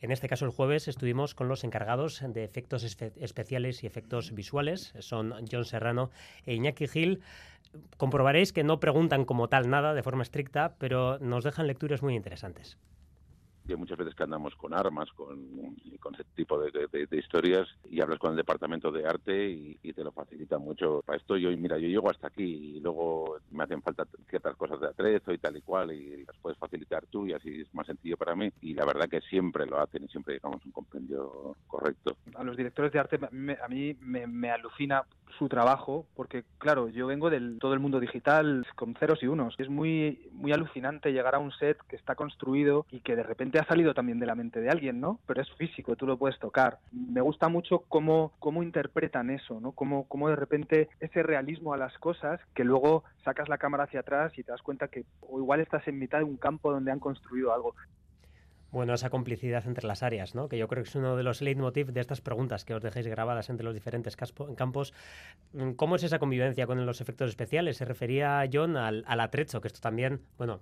En 0.00 0.10
este 0.10 0.28
caso, 0.28 0.44
el 0.44 0.50
jueves 0.50 0.88
estuvimos 0.88 1.36
con 1.36 1.46
los 1.46 1.62
encargados 1.62 2.24
de 2.26 2.42
efectos 2.42 2.82
especiales 2.82 3.84
y 3.84 3.86
efectos 3.86 4.34
visuales. 4.34 4.92
Son 4.98 5.32
John 5.48 5.64
Serrano 5.64 6.10
e 6.46 6.54
Iñaki 6.54 6.88
Gil 6.88 7.22
comprobaréis 7.96 8.52
que 8.52 8.64
no 8.64 8.80
preguntan 8.80 9.24
como 9.24 9.48
tal 9.48 9.68
nada 9.70 9.94
de 9.94 10.02
forma 10.02 10.22
estricta, 10.22 10.74
pero 10.78 11.18
nos 11.18 11.44
dejan 11.44 11.66
lecturas 11.66 12.02
muy 12.02 12.14
interesantes 12.14 12.78
hay 13.72 13.78
muchas 13.78 13.98
veces 13.98 14.14
que 14.14 14.22
andamos 14.22 14.54
con 14.56 14.74
armas, 14.74 15.10
con, 15.12 15.76
con 16.00 16.14
ese 16.14 16.24
tipo 16.34 16.58
de, 16.58 17.08
historias 17.12 17.66
y 17.90 18.00
hablas 18.00 18.18
con 18.18 18.30
el 18.30 18.36
departamento 18.36 18.90
de 18.90 19.06
arte 19.06 19.48
y, 19.48 19.76
te 19.96 20.04
lo 20.04 20.12
facilita 20.12 20.58
mucho. 20.58 21.02
Para 21.06 21.16
esto 21.16 21.38
yo, 21.38 21.50
mira, 21.56 21.78
yo 21.78 21.88
llego 21.88 22.10
hasta 22.10 22.26
aquí 22.26 22.76
y 22.76 22.80
luego 22.80 23.38
me 23.50 23.64
hacen 23.64 23.80
falta 23.80 24.06
ciertas 24.28 24.54
cosas 24.56 24.78
de 24.78 24.88
atrezo 24.88 25.32
y 25.32 25.38
tal 25.38 25.56
y 25.56 25.62
cual 25.62 25.90
y 25.90 26.24
las 26.24 26.36
puedes 26.36 26.58
facilitar 26.58 27.06
tú 27.06 27.26
y 27.26 27.32
así 27.32 27.62
es 27.62 27.74
más 27.74 27.86
sencillo 27.86 28.18
para 28.18 28.36
mí 28.36 28.52
y 28.60 28.74
la 28.74 28.84
verdad 28.84 29.08
que 29.08 29.22
siempre 29.22 29.64
lo 29.64 29.80
hacen 29.80 30.04
y 30.04 30.08
siempre 30.08 30.34
llegamos 30.34 30.60
a 30.62 30.66
un 30.66 30.72
compendio 30.72 31.56
correcto. 31.66 32.16
A 32.34 32.44
los 32.44 32.58
directores 32.58 32.92
de 32.92 32.98
arte 32.98 33.18
a 33.18 33.68
mí 33.68 33.96
me, 34.00 34.26
me 34.26 34.50
alucina 34.50 35.04
su 35.38 35.48
trabajo 35.48 36.06
porque 36.14 36.44
claro, 36.58 36.88
yo 36.88 37.06
vengo 37.06 37.30
del 37.30 37.58
todo 37.58 37.74
el 37.74 37.80
mundo 37.80 38.00
digital 38.00 38.66
con 38.74 38.94
ceros 38.94 39.22
y 39.22 39.26
unos. 39.26 39.54
Es 39.58 39.68
muy 39.68 40.28
muy 40.32 40.52
alucinante 40.52 41.12
llegar 41.12 41.34
a 41.34 41.38
un 41.38 41.52
set 41.52 41.78
que 41.88 41.96
está 41.96 42.14
construido 42.14 42.86
y 42.90 43.00
que 43.00 43.16
de 43.16 43.22
repente 43.22 43.55
ha 43.58 43.64
salido 43.64 43.94
también 43.94 44.18
de 44.18 44.26
la 44.26 44.34
mente 44.34 44.60
de 44.60 44.70
alguien, 44.70 45.00
¿no? 45.00 45.20
Pero 45.26 45.42
es 45.42 45.50
físico, 45.54 45.96
tú 45.96 46.06
lo 46.06 46.18
puedes 46.18 46.38
tocar. 46.38 46.78
Me 46.92 47.20
gusta 47.20 47.48
mucho 47.48 47.84
cómo, 47.88 48.32
cómo 48.38 48.62
interpretan 48.62 49.30
eso, 49.30 49.60
¿no? 49.60 49.72
Cómo, 49.72 50.06
cómo 50.08 50.28
de 50.28 50.36
repente 50.36 50.88
ese 51.00 51.22
realismo 51.22 51.74
a 51.74 51.76
las 51.76 51.96
cosas 51.98 52.40
que 52.54 52.64
luego 52.64 53.04
sacas 53.24 53.48
la 53.48 53.58
cámara 53.58 53.84
hacia 53.84 54.00
atrás 54.00 54.32
y 54.38 54.42
te 54.42 54.52
das 54.52 54.62
cuenta 54.62 54.88
que 54.88 55.04
o 55.20 55.38
igual 55.38 55.60
estás 55.60 55.86
en 55.88 55.98
mitad 55.98 56.18
de 56.18 56.24
un 56.24 56.36
campo 56.36 56.70
donde 56.72 56.92
han 56.92 57.00
construido 57.00 57.52
algo 57.52 57.74
bueno, 58.76 58.92
esa 58.92 59.08
complicidad 59.08 59.66
entre 59.66 59.86
las 59.86 60.02
áreas, 60.02 60.34
¿no? 60.34 60.50
que 60.50 60.58
yo 60.58 60.68
creo 60.68 60.82
que 60.84 60.90
es 60.90 60.94
uno 60.94 61.16
de 61.16 61.22
los 61.22 61.40
leitmotiv 61.40 61.92
de 61.92 62.00
estas 62.02 62.20
preguntas 62.20 62.66
que 62.66 62.74
os 62.74 62.82
dejéis 62.82 63.06
grabadas 63.06 63.48
entre 63.48 63.64
los 63.64 63.72
diferentes 63.72 64.16
campos. 64.16 64.92
Mm, 65.54 65.70
¿Cómo 65.72 65.96
es 65.96 66.02
esa 66.02 66.18
convivencia 66.18 66.66
con 66.66 66.84
los 66.84 67.00
efectos 67.00 67.30
especiales? 67.30 67.78
Se 67.78 67.86
refería 67.86 68.46
John 68.52 68.76
al, 68.76 69.04
atrecho, 69.06 69.62
que 69.62 69.68
esto 69.68 69.80
también, 69.80 70.20
bueno, 70.36 70.60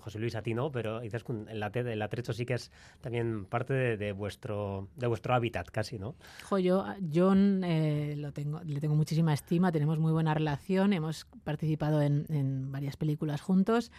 José 0.00 0.18
Luis 0.18 0.36
a 0.36 0.42
ti 0.42 0.54
no, 0.54 0.72
pero 0.72 1.00
dices 1.00 1.22
el, 1.48 1.62
atrecho 2.02 2.32
sí 2.32 2.46
que 2.46 2.54
es 2.54 2.70
también 3.02 3.44
parte 3.44 3.98
de, 3.98 4.12
vuestro, 4.12 4.88
de 4.96 5.06
vuestro 5.06 5.34
hábitat 5.34 5.68
casi, 5.68 5.98
¿no? 5.98 6.14
Jo, 6.44 6.58
yo, 6.58 6.86
John 7.12 7.62
eh, 7.62 8.16
le 8.16 8.80
tengo 8.80 8.94
muchísima 8.94 9.34
estima, 9.34 9.70
tenemos 9.70 9.98
muy 9.98 10.12
buena 10.12 10.32
relación, 10.32 10.94
hemos 10.94 11.26
participado 11.44 12.00
en 12.00 12.72
varias 12.72 12.96
películas 12.96 13.42
juntos 13.42 13.92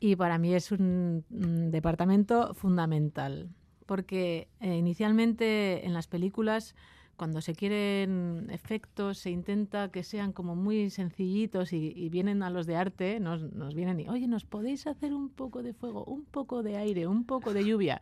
y 0.00 0.16
para 0.16 0.38
mí 0.38 0.54
es 0.54 0.72
un, 0.72 1.24
departamento 1.70 2.54
fundamental, 2.54 3.50
porque 3.86 4.48
eh, 4.60 4.76
inicialmente 4.76 5.86
en 5.86 5.92
las 5.92 6.06
películas, 6.06 6.74
cuando 7.16 7.42
se 7.42 7.54
quieren 7.54 8.48
efectos, 8.50 9.18
se 9.18 9.30
intenta 9.30 9.90
que 9.90 10.02
sean 10.02 10.32
como 10.32 10.56
muy 10.56 10.88
sencillitos 10.88 11.74
y, 11.74 12.08
vienen 12.08 12.42
a 12.42 12.48
los 12.48 12.66
de 12.66 12.76
arte, 12.76 13.20
nos, 13.20 13.42
nos, 13.52 13.74
vienen 13.74 14.00
y, 14.00 14.08
oye, 14.08 14.26
¿nos 14.26 14.46
podéis 14.46 14.86
hacer 14.86 15.12
un 15.12 15.28
poco 15.28 15.62
de 15.62 15.74
fuego, 15.74 16.04
un 16.04 16.24
poco 16.24 16.62
de 16.62 16.78
aire, 16.78 17.06
un 17.06 17.24
poco 17.24 17.52
de 17.52 17.62
lluvia? 17.64 18.00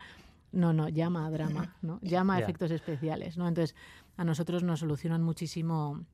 No, 0.52 0.72
no, 0.72 0.88
llama 0.88 1.26
a 1.26 1.30
drama, 1.30 1.76
¿no? 1.82 1.98
Llama 2.00 2.36
a 2.36 2.40
efectos 2.40 2.70
especiales, 2.70 3.36
¿no? 3.36 3.48
Entonces, 3.48 3.74
a 4.16 4.24
nosotros 4.24 4.62
nos 4.62 4.80
solucionan 4.80 5.22
muchísimo 5.22 6.04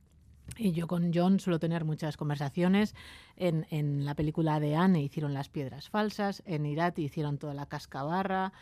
y 0.56 0.72
yo 0.72 0.86
con 0.86 1.12
John 1.12 1.40
suelo 1.40 1.58
tener 1.58 1.84
muchas 1.84 2.16
conversaciones. 2.16 2.94
En, 3.36 3.66
en 3.70 4.04
la 4.04 4.14
película 4.14 4.60
de 4.60 4.76
Anne 4.76 5.02
hicieron 5.02 5.34
las 5.34 5.48
piedras 5.48 5.88
falsas, 5.88 6.42
en 6.46 6.66
Irati 6.66 7.02
hicieron 7.02 7.38
toda 7.38 7.54
la 7.54 7.66
cascabarra, 7.66 8.52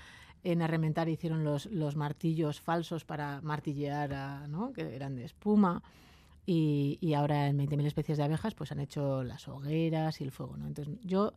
en 0.45 0.63
Arrementar 0.63 1.09
hicieron 1.09 1.45
los, 1.45 1.67
los 1.67 1.97
martillos 1.97 2.61
falsos 2.61 3.05
para 3.05 3.41
martillear, 3.43 4.49
¿no? 4.49 4.73
que 4.73 4.95
eran 4.95 5.15
de 5.15 5.25
espuma. 5.25 5.83
Y, 6.45 6.99
y 7.01 7.15
ahora 7.15 7.47
en 7.47 7.57
20.000 7.57 7.87
especies 7.87 8.19
de 8.19 8.25
abejas 8.25 8.55
pues 8.55 8.73
han 8.73 8.81
hecho 8.81 9.23
las 9.23 9.47
hogueras 9.47 10.21
y 10.21 10.25
el 10.25 10.33
fuego. 10.33 10.57
¿no? 10.57 10.67
Entonces 10.67 10.99
yo 11.05 11.35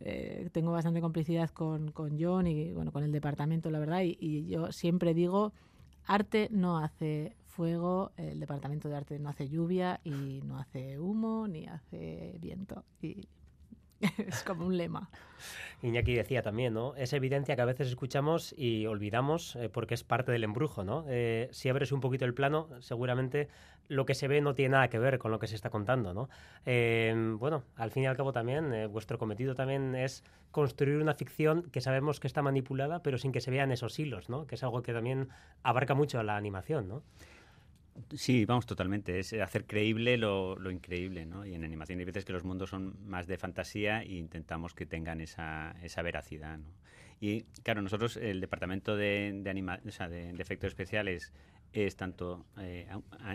eh, 0.00 0.48
tengo 0.52 0.70
bastante 0.70 1.00
complicidad 1.00 1.50
con, 1.50 1.90
con, 1.90 2.20
John 2.20 2.46
y 2.46 2.72
bueno, 2.72 2.92
con 2.92 3.02
el 3.02 3.10
departamento, 3.10 3.70
la 3.70 3.80
verdad, 3.80 4.02
y, 4.02 4.16
y 4.20 4.46
yo 4.46 4.70
siempre 4.70 5.12
digo, 5.12 5.52
arte 6.08 6.48
no 6.50 6.78
hace 6.78 7.36
fuego, 7.44 8.12
el 8.16 8.40
departamento 8.40 8.88
de 8.88 8.96
arte 8.96 9.18
no 9.18 9.28
hace 9.28 9.48
lluvia 9.48 10.00
y 10.04 10.40
no 10.42 10.58
hace 10.58 10.98
humo 10.98 11.46
ni 11.46 11.66
hace 11.66 12.36
viento. 12.40 12.84
Y 13.00 13.28
es 14.18 14.42
como 14.42 14.66
un 14.66 14.76
lema. 14.76 15.10
Iñaki 15.82 16.14
decía 16.14 16.42
también, 16.42 16.74
¿no? 16.74 16.94
Es 16.96 17.12
evidencia 17.12 17.54
que 17.54 17.62
a 17.62 17.66
veces 17.66 17.88
escuchamos 17.88 18.54
y 18.56 18.86
olvidamos 18.86 19.54
eh, 19.56 19.68
porque 19.68 19.94
es 19.94 20.02
parte 20.02 20.32
del 20.32 20.42
embrujo, 20.42 20.82
¿no? 20.84 21.04
Eh, 21.08 21.48
si 21.52 21.68
abres 21.68 21.92
un 21.92 22.00
poquito 22.00 22.24
el 22.24 22.34
plano, 22.34 22.68
seguramente 22.80 23.48
lo 23.86 24.04
que 24.04 24.14
se 24.14 24.28
ve 24.28 24.40
no 24.40 24.54
tiene 24.54 24.72
nada 24.72 24.88
que 24.88 24.98
ver 24.98 25.18
con 25.18 25.30
lo 25.30 25.38
que 25.38 25.46
se 25.46 25.54
está 25.54 25.70
contando, 25.70 26.12
¿no? 26.14 26.28
Eh, 26.66 27.14
bueno, 27.38 27.62
al 27.76 27.90
fin 27.90 28.02
y 28.02 28.06
al 28.06 28.16
cabo 28.16 28.32
también, 28.32 28.90
vuestro 28.92 29.18
cometido 29.18 29.54
también 29.54 29.94
es 29.94 30.24
construir 30.50 31.00
una 31.00 31.14
ficción 31.14 31.62
que 31.70 31.80
sabemos 31.80 32.20
que 32.20 32.26
está 32.26 32.42
manipulada, 32.42 33.02
pero 33.02 33.16
sin 33.16 33.32
que 33.32 33.40
se 33.40 33.50
vean 33.50 33.70
esos 33.70 33.98
hilos, 33.98 34.28
¿no? 34.28 34.46
Que 34.46 34.56
es 34.56 34.62
algo 34.64 34.82
que 34.82 34.92
también 34.92 35.28
abarca 35.62 35.94
mucho 35.94 36.18
a 36.18 36.22
la 36.24 36.36
animación, 36.36 36.88
¿no? 36.88 37.02
Sí, 38.14 38.44
vamos, 38.44 38.66
totalmente. 38.66 39.18
Es 39.18 39.32
hacer 39.34 39.66
creíble 39.66 40.16
lo, 40.16 40.56
increíble, 40.70 41.26
¿no? 41.26 41.44
Y 41.46 41.54
en 41.54 41.64
animación 41.64 41.98
hay 41.98 42.04
veces 42.04 42.24
que 42.24 42.32
los 42.32 42.44
mundos 42.44 42.70
son 42.70 42.96
más 43.06 43.26
de 43.26 43.38
fantasía 43.38 44.02
e 44.02 44.14
intentamos 44.14 44.74
que 44.74 44.86
tengan 44.86 45.20
esa, 45.20 45.74
veracidad, 46.02 46.58
¿no? 46.58 46.68
Y 47.20 47.42
claro, 47.64 47.82
nosotros, 47.82 48.16
el 48.16 48.40
departamento 48.40 48.96
de, 48.96 49.32
de, 49.42 49.80
o 49.88 49.90
sea, 49.90 50.08
de, 50.08 50.30
efectos 50.38 50.68
especiales 50.68 51.32
es 51.72 51.96
tanto 51.96 52.46
eh, 52.60 52.86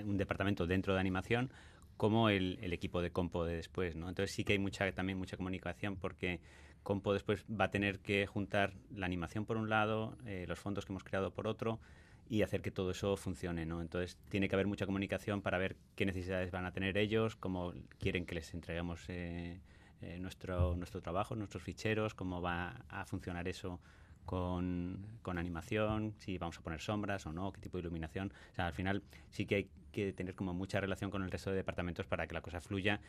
un 0.05 0.17
departamento 0.17 0.65
dentro 0.65 0.93
de 0.93 1.01
animación 1.01 1.51
como 1.97 2.29
el, 2.29 2.59
el, 2.61 2.71
equipo 2.71 3.01
de 3.01 3.11
compo 3.11 3.43
de 3.45 3.57
después, 3.57 3.95
¿no? 3.95 4.07
Entonces 4.07 4.33
sí 4.33 4.45
que 4.45 4.53
hay 4.53 4.59
mucha, 4.59 4.89
también 4.93 5.17
mucha 5.17 5.35
comunicación 5.35 5.97
porque 5.97 6.39
compo 6.83 7.13
después 7.13 7.43
va 7.49 7.65
a 7.65 7.71
tener 7.71 7.99
que 7.99 8.27
juntar 8.27 8.73
la 8.93 9.05
animación 9.05 9.45
por 9.45 9.57
un 9.57 9.69
lado, 9.69 10.17
eh, 10.25 10.45
los 10.47 10.59
fondos 10.59 10.85
que 10.85 10.91
hemos 10.91 11.03
creado 11.03 11.31
por 11.31 11.47
otro, 11.47 11.79
y 12.29 12.41
hacer 12.41 12.61
que 12.61 12.71
todo 12.71 12.91
eso 12.91 13.15
funcione, 13.17 13.65
¿no? 13.65 13.81
Entonces 13.81 14.17
tiene 14.29 14.47
que 14.47 14.55
haber 14.55 14.67
mucha 14.67 14.85
comunicación 14.85 15.41
para 15.41 15.57
ver 15.57 15.75
qué 15.95 16.05
necesidades 16.05 16.51
van 16.51 16.65
a 16.65 16.71
tener 16.71 16.97
ellos, 16.97 17.35
cómo 17.35 17.73
quieren 17.99 18.25
que 18.25 18.35
les 18.35 18.53
entreguemos 18.53 19.03
eh, 19.09 19.59
eh, 20.01 20.17
nuestro, 20.19 20.75
nuestro 20.75 21.01
trabajo, 21.01 21.35
nuestros 21.35 21.63
ficheros, 21.63 22.13
cómo 22.13 22.41
va 22.41 22.85
a 22.89 23.05
funcionar 23.05 23.47
eso 23.47 23.79
con, 24.25 25.05
con, 25.21 25.37
animación, 25.37 26.13
si 26.17 26.37
vamos 26.37 26.57
a 26.57 26.61
poner 26.61 26.79
sombras 26.79 27.25
o 27.25 27.33
no, 27.33 27.51
qué 27.51 27.59
tipo 27.59 27.77
de 27.77 27.81
iluminación. 27.81 28.33
O 28.51 28.55
sea, 28.55 28.67
al 28.67 28.73
final 28.73 29.03
sí 29.29 29.45
que 29.45 29.55
hay 29.55 29.69
que 29.91 30.13
tener 30.13 30.33
como 30.33 30.53
mucha 30.53 30.79
relación 30.79 31.11
con 31.11 31.23
el 31.23 31.31
resto 31.31 31.51
de 31.51 31.57
departamentos 31.57 32.07
para 32.07 32.25
que 32.25 32.33
la 32.33 32.41
cosa 32.41 32.61
fluya 32.61 33.01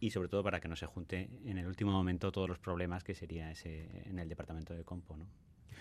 y 0.00 0.10
sobre 0.10 0.28
todo 0.28 0.42
para 0.42 0.60
que 0.60 0.68
no 0.68 0.76
se 0.76 0.86
junte 0.86 1.28
en 1.44 1.58
el 1.58 1.66
último 1.66 1.92
momento 1.92 2.32
todos 2.32 2.48
los 2.48 2.58
problemas 2.58 3.04
que 3.04 3.14
sería 3.14 3.50
ese 3.50 3.88
en 4.08 4.18
el 4.18 4.28
departamento 4.28 4.74
de 4.74 4.82
compo, 4.82 5.16
¿no? 5.16 5.26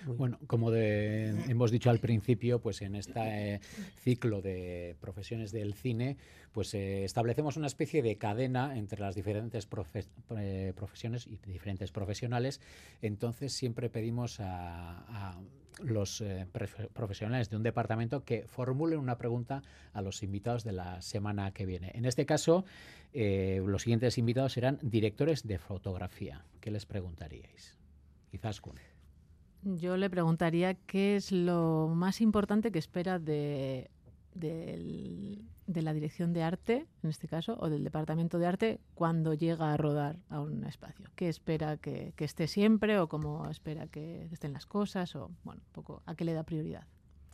Bueno, 0.05 0.39
como 0.47 0.73
hemos 0.73 1.71
dicho 1.71 1.89
al 1.89 1.99
principio, 1.99 2.59
pues 2.59 2.81
en 2.81 2.95
este 2.95 3.59
ciclo 4.03 4.41
de 4.41 4.95
profesiones 4.99 5.51
del 5.51 5.73
cine, 5.73 6.17
pues 6.51 6.73
eh, 6.73 7.03
establecemos 7.03 7.57
una 7.57 7.67
especie 7.67 8.01
de 8.01 8.17
cadena 8.17 8.77
entre 8.77 8.99
las 8.99 9.15
diferentes 9.15 9.67
eh, 10.37 10.73
profesiones 10.75 11.27
y 11.27 11.37
diferentes 11.45 11.91
profesionales. 11.91 12.61
Entonces 13.01 13.53
siempre 13.53 13.89
pedimos 13.89 14.39
a, 14.39 15.39
los 15.83 16.23
profesionales 16.93 17.49
de 17.49 17.55
un 17.55 17.63
departamento 17.63 18.23
que 18.23 18.45
formulen 18.47 18.99
una 18.99 19.17
pregunta 19.17 19.63
a 19.93 20.01
los 20.01 20.21
invitados 20.21 20.63
de 20.63 20.73
la 20.73 21.01
semana 21.01 21.53
que 21.53 21.65
viene. 21.65 21.91
En 21.95 22.05
este 22.05 22.25
caso, 22.25 22.65
los 23.13 23.81
siguientes 23.81 24.17
invitados 24.17 24.53
serán 24.53 24.77
directores 24.83 25.47
de 25.47 25.57
fotografía. 25.57 26.45
¿Qué 26.59 26.69
les 26.69 26.85
preguntaríais? 26.85 27.77
Quizás 28.29 28.61
con 28.61 28.77
yo 29.63 29.97
le 29.97 30.09
preguntaría 30.09 30.73
qué 30.73 31.15
es 31.15 31.31
lo 31.31 31.89
más 31.93 32.21
importante 32.21 32.71
que 32.71 32.79
espera 32.79 33.19
de, 33.19 33.89
la 35.65 35.93
dirección 35.93 36.33
de 36.33 36.43
arte, 36.43 36.87
en 37.03 37.09
este 37.09 37.27
caso, 37.27 37.57
o 37.59 37.69
del 37.69 37.83
departamento 37.83 38.39
de 38.39 38.47
arte, 38.47 38.79
cuando 38.93 39.33
llega 39.33 39.73
a 39.73 39.77
rodar 39.77 40.17
a 40.29 40.39
un 40.39 40.63
espacio. 40.65 41.05
¿Qué 41.15 41.29
espera 41.29 41.77
que, 41.77 42.13
que 42.15 42.25
esté 42.25 42.47
siempre 42.47 42.99
o 42.99 43.07
cómo 43.07 43.49
espera 43.49 43.87
que 43.87 44.27
estén 44.31 44.53
las 44.53 44.65
cosas? 44.65 45.15
O, 45.15 45.31
bueno, 45.43 45.61
un 45.65 45.73
poco, 45.73 46.03
¿a 46.05 46.15
qué 46.15 46.25
le 46.25 46.33
da 46.33 46.43
prioridad? 46.43 46.87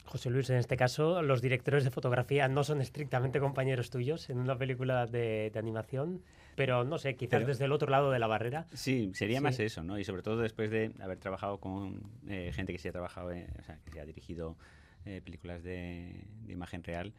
José 0.07 0.29
Luis, 0.29 0.49
en 0.49 0.57
este 0.57 0.77
caso, 0.77 1.21
los 1.21 1.41
directores 1.41 1.83
de 1.83 1.91
fotografía 1.91 2.47
no 2.47 2.63
son 2.63 2.81
estrictamente 2.81 3.39
compañeros 3.39 3.89
tuyos 3.89 4.29
en 4.29 4.39
una 4.39 4.57
película 4.57 5.05
de, 5.05 5.51
animación, 5.55 6.23
pero 6.55 6.83
no 6.83 6.97
sé, 6.97 7.15
quizás 7.15 7.45
desde 7.45 7.65
el 7.65 7.71
otro 7.71 7.89
lado 7.89 8.11
de 8.11 8.19
la 8.19 8.27
barrera. 8.27 8.65
Sí, 8.73 9.11
sería 9.13 9.41
más 9.41 9.59
eso, 9.59 9.83
¿no? 9.83 9.99
Y 9.99 10.03
sobre 10.03 10.21
todo 10.21 10.37
después 10.37 10.71
de 10.71 10.91
haber 11.01 11.17
trabajado 11.19 11.59
con 11.59 12.01
eh, 12.27 12.51
gente 12.53 12.73
que 12.73 12.79
sí 12.79 12.87
ha 12.87 12.91
trabajado, 12.91 13.29
o 13.29 13.63
sea, 13.63 13.77
que 13.83 13.91
se 13.91 13.99
ha 13.99 14.05
dirigido 14.05 14.57
eh, 15.05 15.21
películas 15.23 15.63
de, 15.63 16.23
imagen 16.47 16.83
real, 16.83 17.13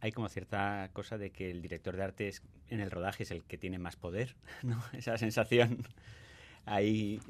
hay 0.00 0.10
como 0.10 0.28
cierta 0.28 0.90
cosa 0.92 1.18
de 1.18 1.30
que 1.30 1.50
el 1.50 1.62
director 1.62 1.96
de 1.96 2.02
arte 2.02 2.28
es, 2.28 2.42
en 2.68 2.80
el 2.80 2.90
rodaje 2.90 3.22
es 3.22 3.30
el 3.30 3.44
que 3.44 3.58
tiene 3.58 3.78
más 3.78 3.96
poder, 3.96 4.36
¿no? 4.62 4.82
Esa 4.92 5.18
sensación 5.18 5.84
ahí 6.64 7.20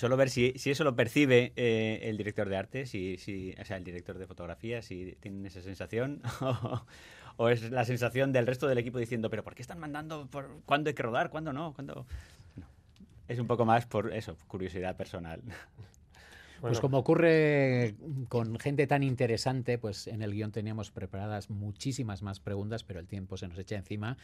solo 0.00 0.16
ver 0.16 0.30
si, 0.30 0.54
si 0.56 0.70
eso 0.70 0.82
lo 0.82 0.96
percibe 0.96 1.52
eh, 1.56 2.00
el 2.04 2.16
director 2.16 2.48
de 2.48 2.56
arte, 2.56 2.86
si, 2.86 3.18
si, 3.18 3.54
o 3.60 3.64
sea, 3.66 3.76
el 3.76 3.84
director 3.84 4.16
de 4.16 4.26
fotografía, 4.26 4.80
si 4.80 5.14
tienen 5.20 5.44
esa 5.44 5.60
sensación, 5.60 6.22
o, 7.36 7.50
es 7.50 7.70
la 7.70 7.84
sensación 7.84 8.32
del 8.32 8.46
resto 8.46 8.66
del 8.66 8.78
equipo 8.78 8.98
diciendo, 8.98 9.28
pero 9.28 9.44
¿por 9.44 9.54
qué 9.54 9.60
están 9.60 9.78
mandando? 9.78 10.26
Por, 10.28 10.62
¿Cuándo 10.64 10.88
hay 10.88 10.94
que 10.94 11.02
rodar? 11.02 11.28
¿Cuándo 11.28 11.52
no? 11.52 11.74
¿Cuándo? 11.74 12.06
Es 13.28 13.38
un 13.38 13.46
poco 13.46 13.66
más 13.66 13.84
por 13.84 14.14
eso, 14.14 14.38
curiosidad 14.48 14.96
personal. 14.96 15.42
Pues 16.60 16.80
como 16.80 16.98
ocurre 16.98 17.94
con 18.28 18.58
gente 18.58 18.86
tan 18.86 19.02
interesante, 19.02 19.78
pues 19.78 20.06
en 20.06 20.22
el 20.22 20.32
guion 20.32 20.52
teníamos 20.52 20.90
preparadas 20.90 21.50
muchísimas 21.50 22.22
más 22.22 22.40
preguntas, 22.40 22.84
pero 22.84 23.00
el 23.00 23.06
tiempo 23.06 23.36
se 23.36 23.48
nos 23.48 23.58
echa 23.58 23.76
encima. 23.76 24.16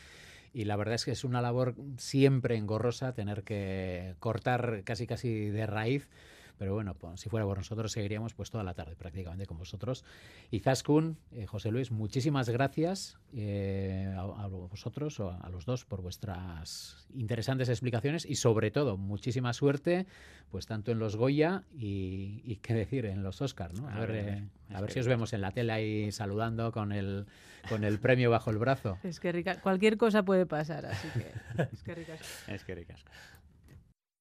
Y 0.52 0.64
la 0.64 0.76
verdad 0.76 0.94
es 0.94 1.04
que 1.04 1.12
es 1.12 1.24
una 1.24 1.40
labor 1.40 1.74
siempre 1.98 2.56
engorrosa 2.56 3.12
tener 3.12 3.42
que 3.42 4.14
cortar 4.20 4.82
casi 4.84 5.06
casi 5.06 5.50
de 5.50 5.66
raíz 5.66 6.08
pero 6.58 6.74
bueno, 6.74 6.94
pues, 6.94 7.20
si 7.20 7.28
fuera 7.28 7.46
por 7.46 7.58
nosotros 7.58 7.92
seguiríamos 7.92 8.34
pues 8.34 8.50
toda 8.50 8.64
la 8.64 8.74
tarde 8.74 8.96
prácticamente 8.96 9.46
con 9.46 9.58
vosotros. 9.58 10.04
Y 10.50 10.60
Zaskun, 10.60 11.18
eh, 11.32 11.46
José 11.46 11.70
Luis, 11.70 11.90
muchísimas 11.90 12.48
gracias 12.48 13.18
eh, 13.34 14.14
a, 14.16 14.46
vosotros 14.46 15.20
o 15.20 15.30
a 15.30 15.48
los 15.50 15.64
dos 15.66 15.84
por 15.84 16.02
vuestras 16.02 17.06
interesantes 17.14 17.68
explicaciones 17.68 18.24
y 18.24 18.36
sobre 18.36 18.70
todo 18.70 18.96
muchísima 18.96 19.52
suerte 19.52 20.06
pues 20.50 20.66
tanto 20.66 20.92
en 20.92 20.98
los 20.98 21.16
Goya 21.16 21.64
y, 21.76 22.56
qué 22.62 22.74
decir, 22.74 23.06
en 23.06 23.22
los 23.22 23.42
Oscars, 23.42 23.80
¿no? 23.80 23.88
A, 23.88 24.00
ver, 24.00 24.10
eh, 24.10 24.48
a 24.72 24.80
ver 24.80 24.92
si 24.92 25.00
os 25.00 25.06
vemos 25.06 25.32
en 25.32 25.40
la 25.40 25.50
tele 25.50 25.72
ahí 25.72 26.12
saludando 26.12 26.72
con 26.72 26.92
el, 26.92 27.26
con 27.68 27.84
el 27.84 27.98
premio 27.98 28.30
bajo 28.30 28.50
el 28.50 28.58
brazo. 28.58 28.98
Es 29.02 29.20
que 29.20 29.32
rica, 29.32 29.60
cualquier 29.60 29.96
cosa 29.96 30.22
puede 30.24 30.46
pasar, 30.46 30.86
así 30.86 31.08
que 31.08 31.64
es 31.72 31.82
que 31.82 31.94
ricas. 31.94 32.20
Es 32.48 32.64
que 32.64 32.74
ricas. 32.74 33.04